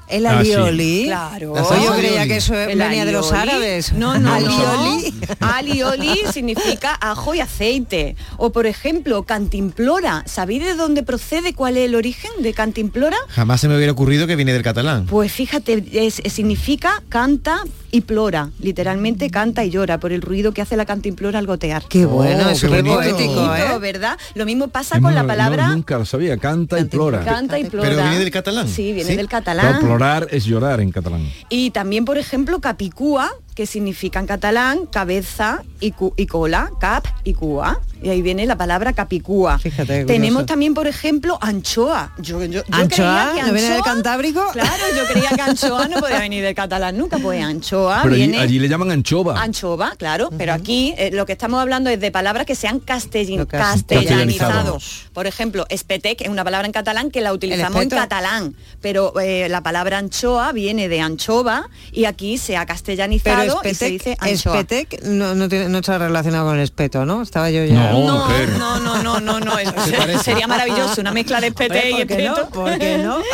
[0.07, 0.53] El Ah, sí.
[0.53, 1.03] alioli.
[1.05, 1.53] Claro.
[1.55, 2.27] Yo creía alioli.
[2.27, 3.49] que eso El venía de los alioli.
[3.51, 3.93] árabes.
[3.93, 5.13] No, no, alioli.
[5.39, 8.15] Alioli significa ajo y aceite.
[8.37, 10.23] O por ejemplo, cantimplora.
[10.25, 11.53] ¿Sabéis de dónde procede?
[11.53, 13.17] ¿Cuál es el origen de cantimplora?
[13.29, 15.05] Jamás se me hubiera ocurrido que viene del catalán.
[15.05, 20.63] Pues fíjate, es- significa canta y plora, literalmente canta y llora por el ruido que
[20.63, 21.83] hace la cantimplora al gotear.
[21.87, 23.15] Qué bueno, Oh, es qué súper bonito.
[23.15, 23.77] poético, ¿eh?
[23.79, 24.17] ¿verdad?
[24.33, 27.23] Lo mismo pasa con la no, palabra nunca lo sabía, canta y plora.
[27.23, 27.89] canta y plora.
[27.89, 28.67] Pero viene del catalán.
[28.67, 29.15] Sí, viene ¿Sí?
[29.15, 29.75] del catalán.
[29.97, 31.29] Plorar es llorar en catalán.
[31.49, 37.05] Y también, por ejemplo, capicúa, que significa en catalán cabeza y, cu- y cola, cap
[37.23, 37.79] y cua.
[38.01, 39.57] Y ahí viene la palabra capicúa.
[39.59, 42.11] Fíjate, Tenemos también, por ejemplo, anchoa.
[42.17, 43.29] Yo, yo- yo ¿Anchoa?
[43.29, 44.45] creía que ¿No viene del Cantábrico?
[44.51, 48.27] Claro, yo creía que anchoa no podía venir del catalán nunca, pues anchoa Pero allí,
[48.27, 48.39] viene...
[48.39, 49.41] allí le llaman anchova.
[49.41, 53.45] Anchova, claro, pero aquí eh, lo que estamos hablando es de palabras que sean castellin-
[53.47, 54.03] cas- castellanizados.
[54.17, 55.05] castellanizados.
[55.13, 59.47] Por ejemplo, espetec es una palabra en catalán que la utilizamos en catalán, pero eh,
[59.49, 63.91] la palabra anchoa viene de anchova y aquí se ha Pero castellanizado y se espetec,
[63.91, 64.59] dice anchoa.
[64.59, 67.21] espetec no, no, tiene- no está relacionado con el espeto, ¿no?
[67.21, 67.91] Estaba yo ya...
[67.91, 68.27] No, No,
[68.57, 69.73] no, no, no, no, no, eso
[70.23, 72.33] sería maravilloso, una mezcla de espete y ¿por qué no?
[72.35, 72.49] espeto.
[72.49, 73.17] ¿Por qué no?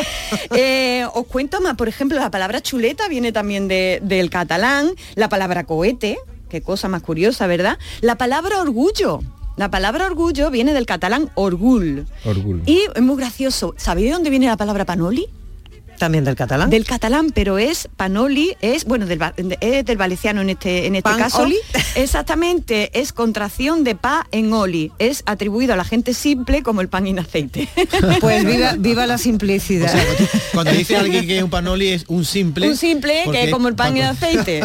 [0.56, 5.30] Eh, os cuento más, por ejemplo, la palabra chuleta viene también de- del catalán, la
[5.30, 6.18] palabra cohete,
[6.50, 7.78] qué cosa más curiosa, ¿verdad?
[8.02, 9.22] La palabra orgullo.
[9.58, 12.06] La palabra orgullo viene del catalán orgul.
[12.24, 12.64] Orgullo.
[12.66, 13.74] Y es muy gracioso.
[13.78, 15.28] ¿Sabéis de dónde viene la palabra panoli?
[16.00, 16.70] También del catalán.
[16.72, 19.20] Del catalán, pero es panoli, es bueno del,
[19.62, 21.44] es del valenciano en este en este ¿Pan caso.
[21.44, 21.58] oli?
[21.96, 24.92] Exactamente, es contracción de pa en oli.
[24.98, 27.68] Es atribuido a la gente simple como el pan en aceite.
[28.22, 29.94] Pues viva, viva la simplicidad.
[30.54, 32.68] Cuando dice alguien que es un panoli es un simple.
[32.70, 34.62] Un simple que es como el pan en aceite.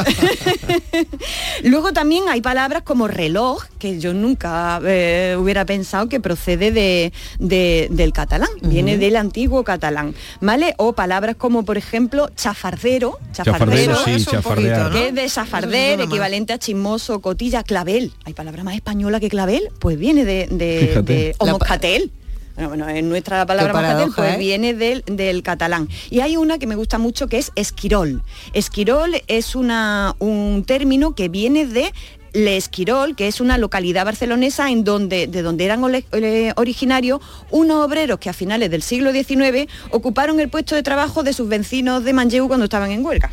[1.64, 7.12] Luego también hay palabras como reloj, que yo nunca eh, hubiera pensado que procede de,
[7.38, 10.74] de- del catalán, viene del antiguo catalán, ¿vale?
[10.78, 14.36] O palabras como, por ejemplo, chafardero, Chafardero, sí, es que
[15.08, 18.12] es de chafarder, equivalente a chismoso, cotilla, clavel.
[18.24, 19.70] ¿Hay palabra más española que clavel?
[19.78, 21.12] Pues viene de, de, Fíjate.
[21.12, 22.10] de- o moscatel.
[22.56, 24.38] Bueno, bueno, en nuestra palabra moscatel paradoja, pues ¿eh?
[24.38, 25.88] viene del, del catalán.
[26.10, 28.22] Y hay una que me gusta mucho que es esquirol.
[28.52, 31.92] Esquirol es una, un término que viene de
[32.34, 35.82] Le Esquirol, que es una localidad barcelonesa en donde, de donde eran
[36.56, 37.20] originarios
[37.50, 41.48] unos obreros que a finales del siglo XIX ocuparon el puesto de trabajo de sus
[41.48, 43.30] vecinos de Manlleu cuando estaban en huelga.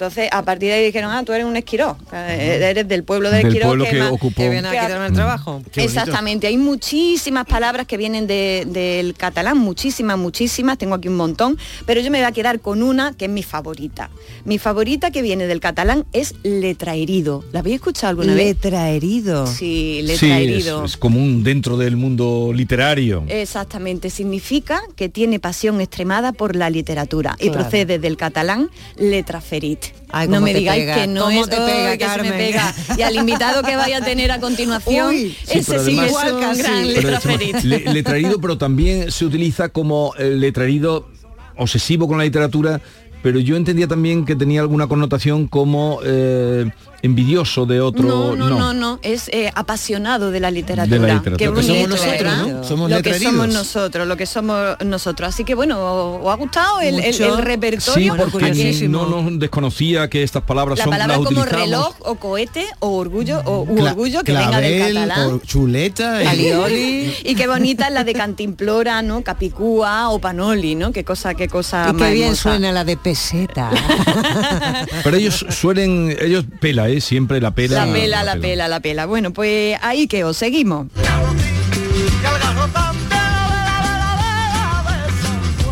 [0.00, 3.30] Entonces, a partir de ahí dijeron, ah, tú eres un esquirol, eh, eres del pueblo
[3.30, 3.68] de Del Esquirol.
[3.68, 4.34] pueblo que más- ocupó.
[4.42, 5.60] Que viene a quitarme el trabajo.
[5.70, 6.00] Qué bonito.
[6.00, 11.58] Exactamente, hay muchísimas palabras que vienen de- del catalán, muchísimas, muchísimas, tengo aquí un montón,
[11.84, 14.08] pero yo me voy a quedar con una que es mi favorita.
[14.46, 17.44] Mi favorita que viene del catalán es letraherido.
[17.52, 18.46] ¿La habéis escuchado alguna vez?
[18.46, 19.46] Letraherido.
[19.48, 20.82] Sí, Sí, es, letraherido.
[20.86, 23.22] es común dentro del mundo literario.
[23.28, 29.89] Exactamente, significa que tiene pasión extremada por la literatura y procede del catalán letraferit.
[30.12, 32.32] Ay, no me digáis pega, que no cómo es te pega, Ay, que se me
[32.32, 32.74] pega.
[32.98, 36.34] Y al invitado que vaya a tener a continuación, Uy, ese sí además- es Igual
[36.34, 36.62] un casi.
[36.62, 37.62] gran letraferit.
[37.62, 41.08] le- letrarido, pero también se utiliza como eh, letrarido
[41.56, 42.80] obsesivo con la literatura,
[43.22, 46.70] pero yo entendía también que tenía alguna connotación como eh,
[47.02, 48.02] envidioso de otro.
[48.08, 50.98] No, no, no, no, es eh, apasionado de la literatura.
[50.98, 51.36] De la literatura.
[51.38, 52.46] Qué Lo que somos bonito, nosotros, ¿verdad?
[52.58, 52.64] ¿no?
[52.64, 55.28] Somos lo que somos nosotros, lo que somos nosotros.
[55.28, 57.38] Así que bueno, ¿os ha gustado el, el- Mucho.
[57.38, 58.12] el repertorio?
[58.12, 59.06] Sí, porque curiosísimo.
[59.06, 61.62] no nos desconocía que estas palabras la son palabra las como utilizamos.
[61.70, 65.40] reloj o cohete o orgullo o u Cla- orgullo que venga del clavel, catalán.
[65.42, 66.22] chuleta.
[66.22, 67.14] y- Alioli.
[67.24, 69.22] Y qué bonita es la de cantimplora, ¿no?
[69.22, 70.92] Capicúa o panoli, ¿no?
[70.92, 72.42] Qué cosa, qué cosa Y qué bien hermosa.
[72.42, 73.70] suena la de peseta.
[75.04, 77.00] Pero ellos suelen, ellos pela, ¿eh?
[77.00, 77.86] Siempre la pela.
[77.86, 79.06] La pela, la pela, la pela.
[79.06, 80.86] Bueno, pues ahí que os seguimos.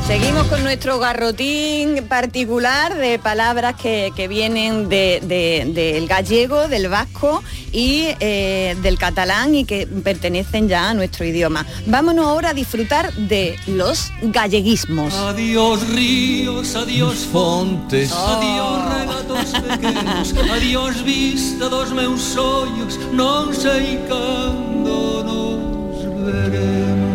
[0.09, 6.89] Seguimos con nuestro garrotín particular de palabras que, que vienen de- de- del gallego, del
[6.89, 7.43] vasco
[7.73, 11.67] y eh, del catalán y que pertenecen ya a nuestro idioma.
[11.87, 15.13] Vámonos ahora a disfrutar de los galleguismos.
[15.13, 18.29] Adiós ríos, adiós fontes, Oh.
[18.39, 27.08] adiós relatos pequenos, adiós vista dos meus ollos, non sei cando nos veremos.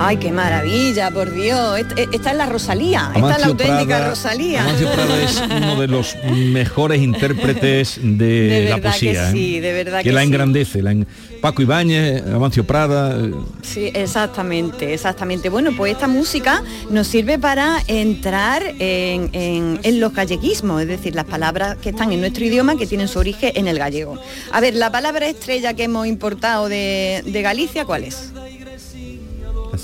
[0.00, 1.78] Ay, qué maravilla, por Dios.
[1.78, 4.62] Est- Esta es la Rosalía, esta es la Amancio auténtica Prada- Rosalía.
[4.64, 9.28] Amancio Prada es uno de los mejores intérpretes de, De la verdad que poesía.
[9.30, 9.32] ¿eh?
[9.32, 10.26] sí, de verdad que que la sí.
[10.26, 10.82] engrandece.
[10.82, 11.06] la en-
[11.40, 13.16] Paco Ibáñez, Amancio Prada.
[13.24, 13.32] eh,
[13.62, 15.48] Sí, exactamente, exactamente.
[15.48, 21.14] Bueno, pues esta música nos sirve para entrar en, en- en los galleguismos, es decir,
[21.14, 24.18] las palabras que están en nuestro idioma que tienen su origen en el gallego.
[24.52, 28.32] A ver, la palabra estrella que hemos importado de, de Galicia, ¿cuál es?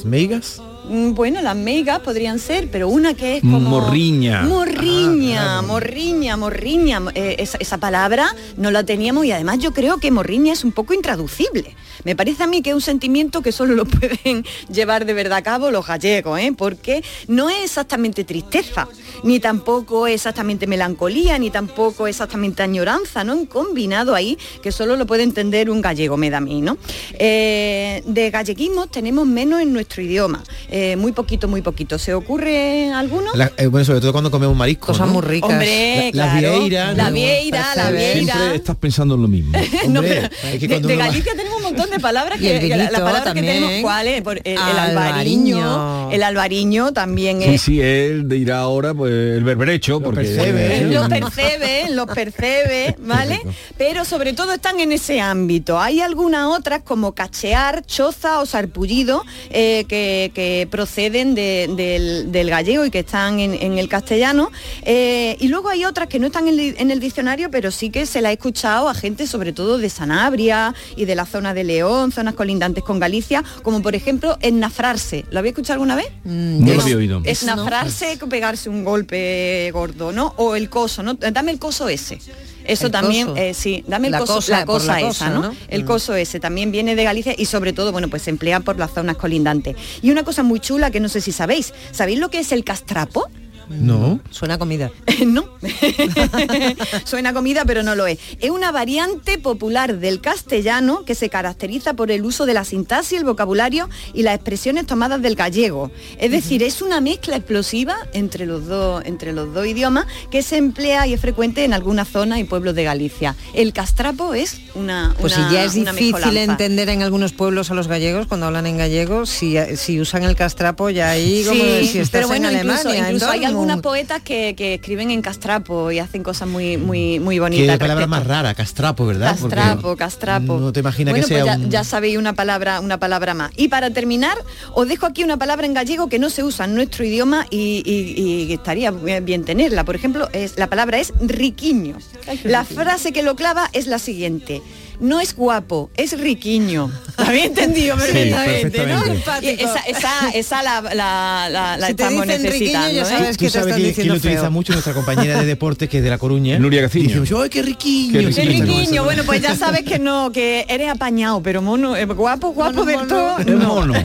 [0.04, 3.60] Mm, Bueno, las meigas podrían ser, pero una que es como...
[3.60, 4.42] Morriña.
[4.42, 7.00] Morriña, morriña, morriña.
[7.14, 10.72] Eh, esa, esa palabra no la teníamos y además yo creo que morriña es un
[10.72, 11.76] poco intraducible.
[12.02, 15.38] Me parece a mí que es un sentimiento que solo lo pueden llevar de verdad
[15.38, 16.52] a cabo los gallegos, ¿eh?
[16.56, 18.88] porque no es exactamente tristeza,
[19.22, 23.36] ni tampoco es exactamente melancolía, ni tampoco es exactamente añoranza, ¿no?
[23.36, 26.78] Un combinado ahí que solo lo puede entender un gallego, me da a mí, ¿no?
[27.12, 30.42] Eh, de galleguismos tenemos menos en nuestro idioma.
[30.68, 31.98] Eh, eh, muy poquito, muy poquito.
[31.98, 33.30] ¿Se ocurre alguno?
[33.34, 34.88] La- eh, bueno, sobre todo cuando comemos marisco.
[34.88, 35.14] Cosas ¿no?
[35.14, 35.50] muy ricas.
[35.50, 36.58] Hombre, La- las claro.
[36.58, 38.34] vieiras, La vieira, la vieira.
[38.34, 39.52] Siempre estás pensando en lo mismo.
[39.88, 42.68] No, Hombre, pero es que de, va- Galicia tenemos un montón de palabras el que,
[42.68, 42.88] que la-
[43.32, 45.58] que tenemos cuáles Por el, el Albariño.
[45.58, 50.78] albariño el albariño también Sí, es sí, él dirá ahora pues el berberecho, porque percebe,
[50.80, 50.84] Sí.
[50.94, 53.40] los percebe, los percebe, ¿vale?
[53.78, 55.78] Pero sobre todo están en ese ámbito.
[55.78, 62.48] Hay algunas otras como cachear, choza o sarpullido eh, que, que proceden de- del, del
[62.50, 64.50] gallego y que están en, en el castellano.
[64.82, 67.90] Eh, y luego hay otras que no están en, el- en el diccionario, pero sí
[67.90, 71.52] que se la he escuchado a gente sobre todo de Sanabria y de la zona
[71.54, 75.24] de León, zonas colindantes con Galicia, como por ejemplo ennafrarse.
[75.30, 76.06] ¿Lo había escuchado alguna vez?
[76.24, 77.20] No lo había oído.
[77.24, 80.34] Esnafrarse, pegarse un golpe gordo, ¿no?
[80.36, 81.14] O el coso, ¿no?
[81.14, 82.18] Dame el coso ese.
[82.64, 85.30] Eso El también, eh, sí, dame el La coso, cosa, la cosa la esa.
[85.30, 85.54] ¿no?
[85.68, 85.86] El Mm.
[85.86, 88.92] coso ese también viene de Galicia y sobre todo, bueno, pues se emplea por las
[88.92, 89.76] zonas colindantes.
[90.02, 92.64] Y una cosa muy chula que no sé si sabéis, ¿sabéis lo que es el
[92.64, 93.28] castrapo?
[93.70, 94.20] No.
[94.30, 94.90] Suena a comida.
[95.26, 95.44] no.
[97.04, 98.18] Suena a comida, pero no lo es.
[98.40, 103.18] Es una variante popular del castellano que se caracteriza por el uso de la sintaxis,
[103.18, 105.90] el vocabulario y las expresiones tomadas del gallego.
[106.18, 110.56] Es decir, es una mezcla explosiva entre los dos, entre los dos idiomas que se
[110.56, 113.36] emplea y es frecuente en algunas zonas y pueblos de Galicia.
[113.54, 117.74] El castrapo es una Pues una- si ya es difícil entender en algunos pueblos a
[117.74, 121.86] los gallegos cuando hablan en gallego, si, si usan el castrapo ya ahí como Sí,
[121.88, 122.98] si estás pero bueno, en incluso, Alemania.
[123.08, 123.59] en incluso hay Dortmund.
[123.60, 127.68] Algunas poetas que, que escriben en castrapo y hacen cosas muy, muy, muy Qué bonitas.
[127.70, 129.36] al palabra más rara, castrapo, ¿verdad?
[129.40, 130.58] Porque Castrapo, castrapo.
[130.58, 131.70] No te imaginas bueno, que sea pues ya, un...
[131.70, 133.50] ya sabéis una palabra, una palabra más.
[133.56, 134.36] Y para terminar,
[134.74, 137.82] os dejo aquí una palabra en gallego que no se usa en nuestro idioma y,
[137.84, 139.84] y- y estaría bien tenerla.
[139.84, 141.96] Por ejemplo, es, la palabra es riquiño.
[142.44, 144.62] La frase que lo clava es la siguiente.
[145.00, 146.90] No es guapo, es riquiño.
[147.16, 149.00] ¿La habéis entendido Sí, perfectamente, no?
[149.02, 149.52] perfectamente.
[149.62, 152.92] Y esa, esa, esa la, la, la- la Si te estamos necesitando.
[152.92, 153.04] ya ¿eh?
[153.06, 154.50] sabes Tú que te sabes están que, lo utiliza feo.
[154.50, 156.58] mucho nuestra compañera de deportes que es de La Coruña.
[156.58, 157.22] Nuria Gaciño.
[157.22, 158.12] Dice, ¡ay, qué riquiño!
[158.20, 159.04] Qué Qué riquiño.
[159.04, 163.06] bueno, pues ya sabes que no, que eres apañado, pero mono, eh, guapo, guapo del
[163.06, 163.38] todo.
[163.38, 163.56] Es no.
[163.68, 163.94] mono.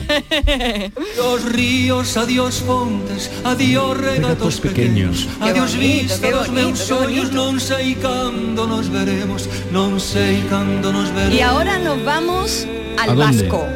[1.16, 7.32] Adiós ríos, adiós fontes, adiós regatos pequeños, adiós bonito, vista qué dos bonito, meus sonhos,
[7.32, 10.85] non sei cando nos veremos, non sei cando.
[11.32, 12.66] Y ahora nos vamos
[12.98, 13.42] al ¿A dónde?
[13.48, 13.66] vasco.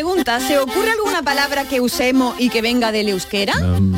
[0.00, 3.54] Pregunta, ¿se ocurre alguna palabra que usemos y que venga del euskera?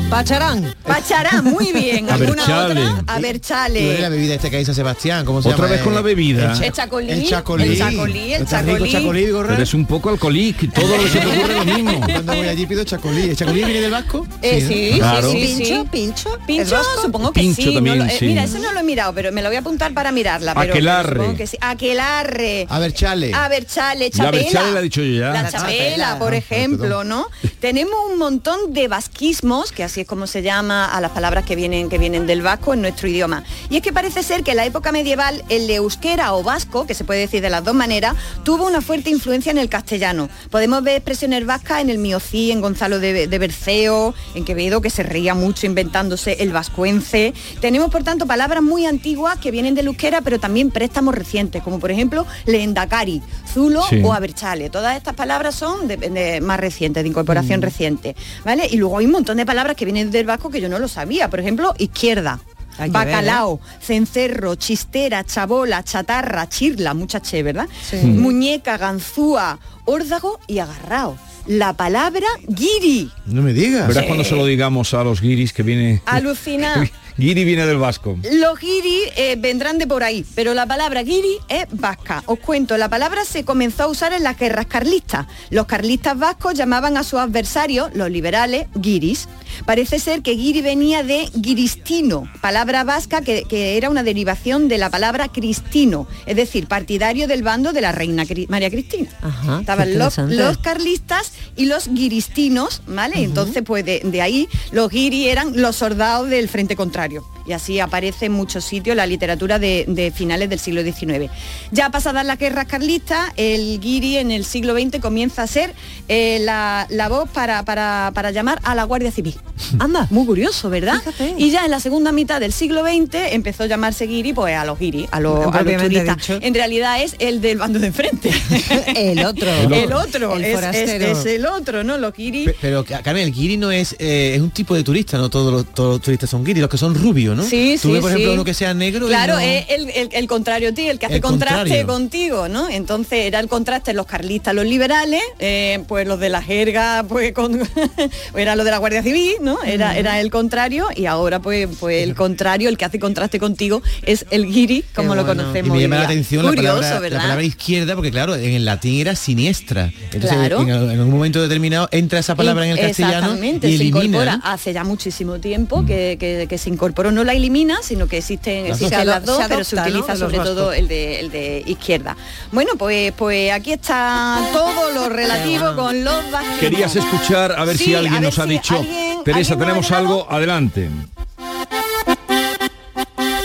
[0.09, 0.73] Pacharán.
[0.87, 2.09] Pacharán, muy bien.
[2.09, 2.71] ¿Alguna Aberchale.
[2.71, 2.83] otra?
[2.83, 4.09] ¿Cuál es la Aberchale.
[4.09, 5.25] bebida esta que San Sebastián?
[5.25, 5.75] ¿Cómo se Otra llama?
[5.75, 6.53] vez con la bebida.
[6.53, 7.11] el El chacolí.
[7.11, 7.63] El chacolí.
[7.67, 8.91] El chacolí, el ¿Está rico chacolí.
[8.93, 9.49] chacolí, Gorra?
[9.49, 11.99] Pero es un poco alcohólico, todo lo que se te ocurre lo mismo.
[12.05, 13.21] Cuando voy allí pido chacolí.
[13.31, 14.25] ¿El chacolí viene del vasco?
[14.41, 15.31] Eh, sí, sí, Claro.
[15.33, 15.55] sí, sí.
[15.57, 16.39] Pincho, pincho.
[16.47, 17.67] Pincho, supongo que Pincho sí.
[17.67, 18.25] no también, lo- eh, sí.
[18.27, 20.53] Mira, eso no lo he mirado, pero me lo voy a apuntar para mirarla.
[20.55, 21.09] Pero, Aquelarre.
[21.09, 21.57] pero supongo que sí.
[21.59, 22.67] Aquelarre.
[22.69, 23.33] A ver, chale.
[23.33, 24.31] A ver, chale, La chapela.
[24.43, 25.29] Berchale la he dicho yo ya.
[25.33, 25.88] La chapela,
[26.19, 27.27] por Ah, ejemplo, ¿no?
[27.59, 31.55] Tenemos un montón de vasquismos, que así es como se llama a las palabras que
[31.55, 33.43] vienen, que vienen del vasco en nuestro idioma.
[33.69, 36.93] Y es que parece ser que en la época medieval el euskera o vasco, que
[36.93, 40.29] se puede decir de las dos maneras, tuvo una fuerte influencia en el castellano.
[40.49, 44.89] Podemos ver expresiones vascas en el Miocí, en Gonzalo de, de Berceo, en Quevedo, que
[44.89, 47.33] se reía mucho inventándose el vascuence.
[47.61, 51.79] Tenemos, por tanto, palabras muy antiguas que vienen del euskera, pero también préstamos recientes, como
[51.79, 53.21] por ejemplo leendakari,
[53.53, 54.01] zulo Sí.
[54.03, 54.69] o aberchale.
[54.69, 58.15] Todas estas palabras son de, de- más recientes, de incorporación reciente.
[58.43, 58.67] ¿vale?
[58.69, 60.87] Y luego hay un montón de palabras que vienen del vasco que yo no lo
[60.87, 61.29] sabía.
[61.29, 62.39] Por ejemplo, izquierda.
[62.77, 63.11] Hay ver, ¿eh?
[63.11, 67.67] Bacalao, cencerro, chistera, chabola, chatarra, chirla, mucha che, ¿verdad?
[67.89, 67.97] Sí.
[67.97, 71.17] Muñeca, ganzúa, órdago y agarrao.
[71.47, 73.11] La palabra guiri.
[73.25, 73.87] No me digas.
[73.87, 76.01] Verás cuando se lo digamos a los guiris que viene...
[76.05, 76.89] Alucina.
[77.19, 78.17] Guiri viene del vasco.
[78.33, 82.23] Los guiri eh, vendrán de por ahí, pero la palabra guiri es vasca.
[82.27, 85.27] Os cuento, la palabra se comenzó a usar en las guerras carlistas.
[85.49, 89.27] Los carlistas vascos llamaban a sus adversarios, los liberales, guiris.
[89.65, 94.77] Parece ser que guiri venía de guiristino, palabra vasca que, que era una derivación de
[94.77, 99.09] la palabra cristino, es decir, partidario del bando de la reina Cri- María Cristina.
[99.21, 100.13] Ajá, Estaban los,
[100.59, 103.23] carlistas y los guiristinos, ¿vale?
[103.23, 107.08] Entonces, pues de, de ahí los guiri eran los soldados del frente contrario.
[107.09, 107.38] necesario.
[107.49, 111.31] Y así aparece en muchos sitios la literatura de, de finales del siglo XIX.
[111.71, 115.73] Ya pasadas las guerras carlistas, el guiri en el siglo XX comienza a ser
[116.07, 119.35] eh, la, la voz para, para- para llamar a la Guardia Civil.
[119.79, 120.05] Anda.
[120.11, 120.99] Muy curioso, ¿verdad?
[120.99, 121.33] Fíjate.
[121.39, 124.63] Y ya en la segunda mitad del siglo XX empezó a llamarse guiri pues a
[124.63, 126.17] los guiri, a los, a los Propiamente turistas.
[126.17, 126.39] dicho.
[126.41, 128.29] En realidad es el del bando de enfrente.
[128.95, 129.49] El otro.
[129.73, 131.05] el otro, El es- es, forastero.
[131.07, 131.97] es el otro, ¿no?
[131.97, 132.45] Los guiri.
[132.45, 135.51] Pe- Pero, Carmen, el guiri no es, eh, es un tipo de turista, no todos
[135.51, 137.38] los, todos los turistas son guiri, los que son rubios, ¿no?
[137.43, 138.33] Sí, Tú sí, ves, por ejemplo, sí.
[138.35, 141.05] uno que sea negro Claro, no- es el, el- el contrario a ti, el que
[141.05, 141.87] hace El contraste contrario.
[141.87, 142.69] contigo, ¿no?
[142.69, 147.33] Entonces era el contraste los carlistas, los liberales, eh, pues los de la jerga, pues
[147.33, 147.59] con
[148.35, 149.61] era lo de la Guardia Civil, ¿no?
[149.63, 153.81] Era, era el contrario y ahora pues, pues el contrario, el que hace contraste contigo
[154.03, 155.69] es el guiri, como lo conocemos.
[155.69, 157.21] Y me llama la atención Curioso, la, palabra, la ¿verdad?
[157.21, 159.91] palabra izquierda, porque claro, en el latín era siniestra.
[160.11, 160.61] Entonces, Claro.
[160.61, 164.37] en, en un momento determinado entra esa palabra en el castellano Exactamente, y se incorpora
[164.37, 164.43] ¿no?
[164.45, 168.63] hace ya muchísimo tiempo que, que- que se incorporó, no la elimina, sino que existen,
[168.67, 169.05] Las existen dos.
[169.05, 170.75] las dos, pero se utiliza sobre todo vascos.
[170.77, 172.17] el de, el de izquierda.
[172.51, 176.59] Bueno, pues, pues aquí está todo lo relativo con los vasquismos.
[176.59, 178.77] Querías escuchar a ver Sí, si alguien ver nos ha dicho.
[178.77, 180.89] alguien- Teresa, alguien tenemos algo, adelante.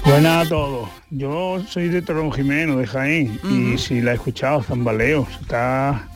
[0.05, 0.89] Buenas a todos.
[1.11, 5.27] Yo soy de Torón Jimeno, de Jaén, y si la he escuchado, zambaleo.
[5.41, 6.09] Está,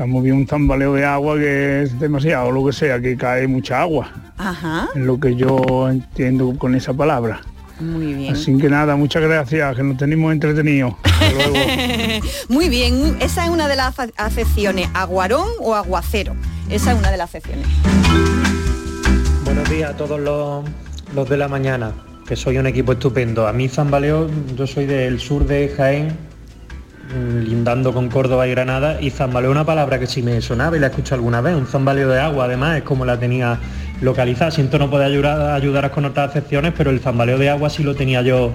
[0.00, 3.82] ha movido un zambaleo de agua que es demasiado, lo que sea, que cae mucha
[3.82, 4.10] agua.
[4.38, 7.40] Ajá, Es lo que yo entiendo con esa palabra.
[7.78, 8.32] muy bien.
[8.34, 10.94] Así que nada, muchas gracias, que nos tenemos entretenidos.
[11.04, 11.54] Hasta luego.
[12.48, 16.34] Muy bien, esa es una de las afe- acepciones, aguarón o aguacero.
[16.70, 17.66] Esa es una de las acepciones.
[19.44, 20.64] Buenos días a todos los,
[21.14, 21.92] los de la mañana,
[22.26, 23.46] que soy un equipo estupendo.
[23.46, 26.16] A mí Zambaleo, yo soy del sur de Jaén,
[27.14, 30.80] lindando con Córdoba y Granada, y zambaleo es una palabra que sí me sonaba y
[30.80, 33.58] la he escuchado alguna vez, un zambaleo de agua además, es como la tenía
[34.00, 34.50] localizada.
[34.50, 37.94] Siento no poder ayudar, ayudaros con otras acepciones, pero el zambaleo de agua sí lo
[37.94, 38.52] tenía yo,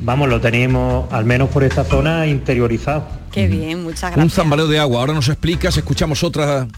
[0.00, 3.06] vamos, lo teníamos al menos por esta zona interiorizado.
[3.32, 4.34] Qué bien, muchas Un gracias.
[4.34, 5.00] zambaleo de agua.
[5.00, 6.68] Ahora nos explicas, escuchamos otra.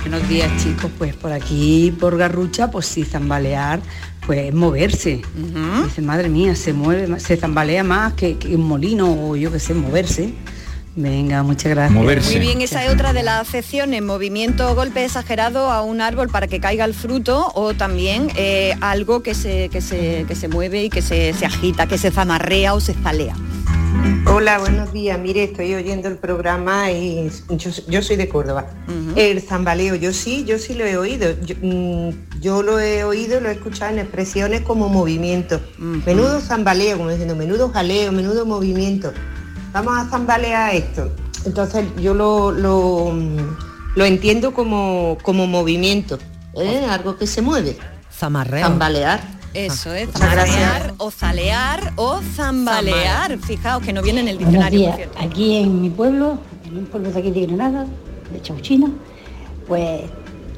[0.00, 3.80] Buenos días chicos, pues por aquí, por Garrucha, pues sí, zambalear,
[4.28, 5.22] pues moverse.
[5.86, 9.58] Dice, madre mía, se mueve, se zambalea más que, que un molino o yo que
[9.58, 10.34] sé, moverse.
[10.94, 12.30] Venga, muchas gracias.
[12.30, 16.28] Muy bien, esa es otra de las acepciones, movimiento o golpe exagerado a un árbol
[16.28, 20.48] para que caiga el fruto o también eh, algo que se, que, se, que se
[20.48, 23.34] mueve y que se, se agita, que se zamarrea o se zalea.
[24.26, 25.18] Hola, buenos días.
[25.18, 28.66] Mire, estoy oyendo el programa y yo, yo soy de Córdoba.
[29.16, 31.34] El zambaleo, yo sí, yo sí lo he oído.
[31.40, 35.60] Yo, mm, yo lo he oído, lo he escuchado en expresiones como movimiento.
[35.78, 39.12] Menudo zambaleo, como diciendo, menudo jaleo, menudo movimiento.
[39.72, 41.10] Vamos a zambalear esto.
[41.44, 43.56] Entonces yo lo, lo, mm,
[43.96, 46.18] lo entiendo como, como movimiento,
[46.54, 46.86] ¿eh?
[46.88, 47.76] algo que se mueve.
[48.12, 48.66] Zamarreo.
[48.66, 49.37] Zambalear.
[49.66, 50.48] Eso es, gracias.
[50.56, 53.38] zambalear o zalear o zambalear.
[53.38, 54.78] Fijaos que no viene en el diccionario.
[54.78, 54.90] días.
[54.92, 55.18] por cierto.
[55.20, 57.86] Aquí en mi pueblo, en un pueblo de aquí de Granada,
[58.32, 58.90] de Chauchina,
[59.66, 60.02] pues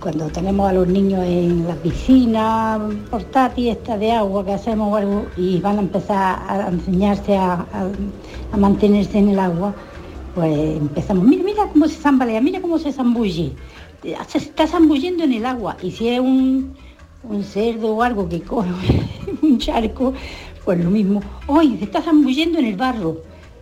[0.01, 2.79] cuando tenemos a los niños en la piscina
[3.11, 7.53] portátil esta de agua que hacemos o algo y van a empezar a enseñarse a,
[7.55, 7.91] a-
[8.53, 9.75] a mantenerse en el agua,
[10.35, 13.53] pues empezamos, mira, mira cómo se zambalea, mira cómo se zambulle.
[14.29, 16.75] Se está zambullendo en el agua y si es un,
[17.23, 18.71] un cerdo o algo que coge
[19.43, 20.15] un charco,
[20.65, 21.23] pues lo mismo.
[21.47, 23.19] Hoy se está zambullendo en el barro.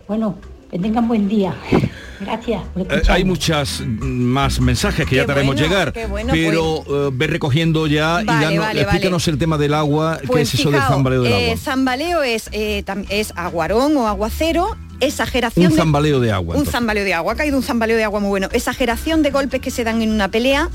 [0.07, 0.35] Bueno,
[0.71, 1.53] que tengan buen día.
[2.19, 6.33] Gracias por Eh, hay muchas mm, más mensajes que ya te haremos bueno, llegar, bueno,
[6.33, 10.53] pero eh, ve recogiendo ya y danos- vale, explícanos el tema del agua, qué es
[10.53, 11.57] eso del zambaleo del eh, agua.
[11.57, 16.55] zambaleo es, eh, es aguarón o aguacero, exageración Un de- zambaleo de agua.
[16.55, 16.73] un entonces.
[16.73, 18.49] zambaleo de agua, ha caído un zambaleo de agua muy bueno.
[18.51, 20.67] Exageración de golpes que se dan en una pelea.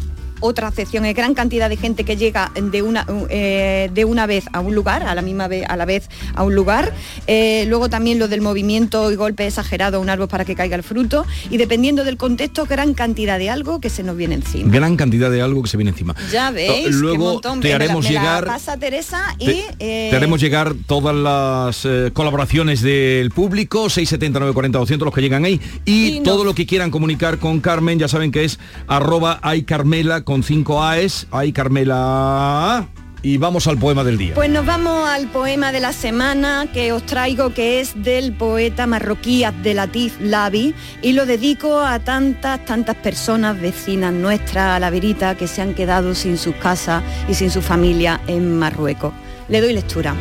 [0.47, 4.45] Otra acepción es gran cantidad de gente que llega de una, eh, de una vez
[4.53, 6.93] a un lugar, a la misma vez, a la vez a un lugar.
[7.27, 10.77] Eh, luego también lo del movimiento y golpe exagerado a un árbol para que caiga
[10.77, 11.25] el fruto.
[11.49, 14.71] Y dependiendo del contexto, gran cantidad de algo que se nos viene encima.
[14.71, 16.15] Gran cantidad de algo que se viene encima.
[16.31, 17.61] Ya veis, qué Luego montón.
[17.61, 20.75] te Me la- haremos me la llegar pasa Teresa y Te, eh, te haremos llegar
[20.87, 26.25] todas las colaboraciones del público, 679 40 200 los que llegan ahí, y, Y no-
[26.25, 30.83] todo lo que quieran comunicar con Carmen, ya saben que es arroba aycarmela con 5
[30.83, 32.89] A's, aycarmela
[33.25, 34.35] y vamos al poema del día.
[34.35, 38.87] Pues nos vamos al poema de la semana que os traigo, que es del poeta
[38.87, 45.37] marroquí Abdelatif Labi, y lo dedico a tantas, tantas personas vecinas nuestras, a la verita,
[45.37, 49.15] que se han quedado sin sus casas y sin su familia en Marruecos.
[49.49, 50.15] Le doy lectura.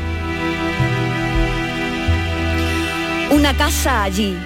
[3.31, 4.37] Una casa allí,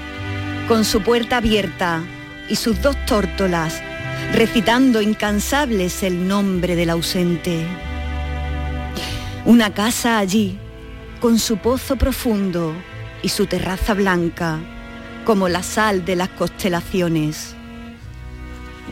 [0.68, 2.02] con su puerta abierta
[2.50, 3.84] y sus dos tórtolas,
[4.34, 7.66] recitando incansables el nombre del ausente.
[9.46, 10.58] Una casa allí,
[11.20, 12.74] con su pozo profundo
[13.24, 14.60] y su terraza blanca,
[15.26, 17.56] como la sal de las constelaciones.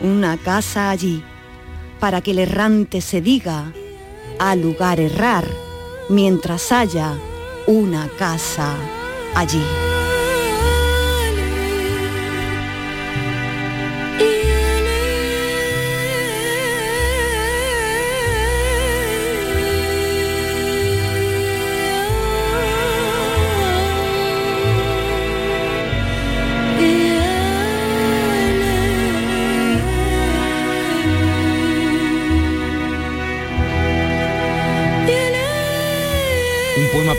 [0.00, 1.22] Una casa allí,
[2.00, 3.72] para que el errante se diga,
[4.38, 5.44] a lugar errar,
[6.08, 7.14] mientras haya
[7.66, 8.74] una casa
[9.34, 9.85] allí.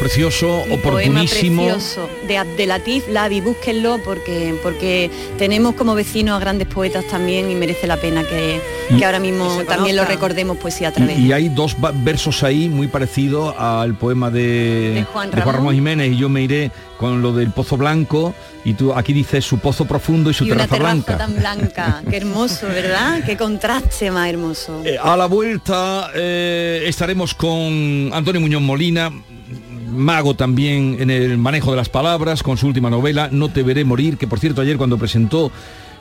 [0.07, 1.63] Precioso, Un poema oportunísimo.
[1.63, 7.55] precioso de Abdelatif Lavi, búsquenlo porque, porque tenemos como vecinos a grandes poetas también y
[7.55, 8.61] merece la pena que,
[8.97, 11.19] que ahora mismo también lo recordemos poesía a través.
[11.19, 15.73] Y, y hay dos versos ahí muy parecidos al poema de, De Juan de Ramón.
[15.75, 18.33] Jiménez y yo me iré con lo del pozo blanco
[18.65, 21.17] y tú aquí dices su pozo profundo y su y una terraza blanca.
[21.17, 23.23] tan blanca, qué hermoso, ¿verdad?
[23.25, 24.81] Qué contraste más hermoso.
[24.85, 29.11] Eh, a la vuelta eh, estaremos con Antonio Muñoz Molina,
[29.97, 33.83] mago también en el manejo de las palabras, con su última novela, No te veré
[33.83, 35.51] morir, que por cierto ayer cuando presentó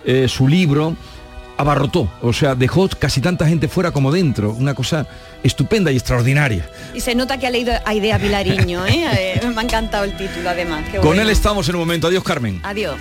[0.05, 0.94] eh, su libro,
[1.57, 5.07] abarrotó, o sea, dejó casi tanta gente fuera como dentro, una cosa
[5.42, 6.68] estupenda y extraordinaria.
[6.94, 9.07] Y se nota que ha leído a Idea Pilariño, ¿eh?
[9.18, 10.84] Eh, Me ha encantado el título además.
[10.90, 11.22] qué Con bueno.
[11.22, 12.07] él estamos en un momento.
[12.09, 12.61] Adiós, Carmen.
[12.62, 12.97] Adiós.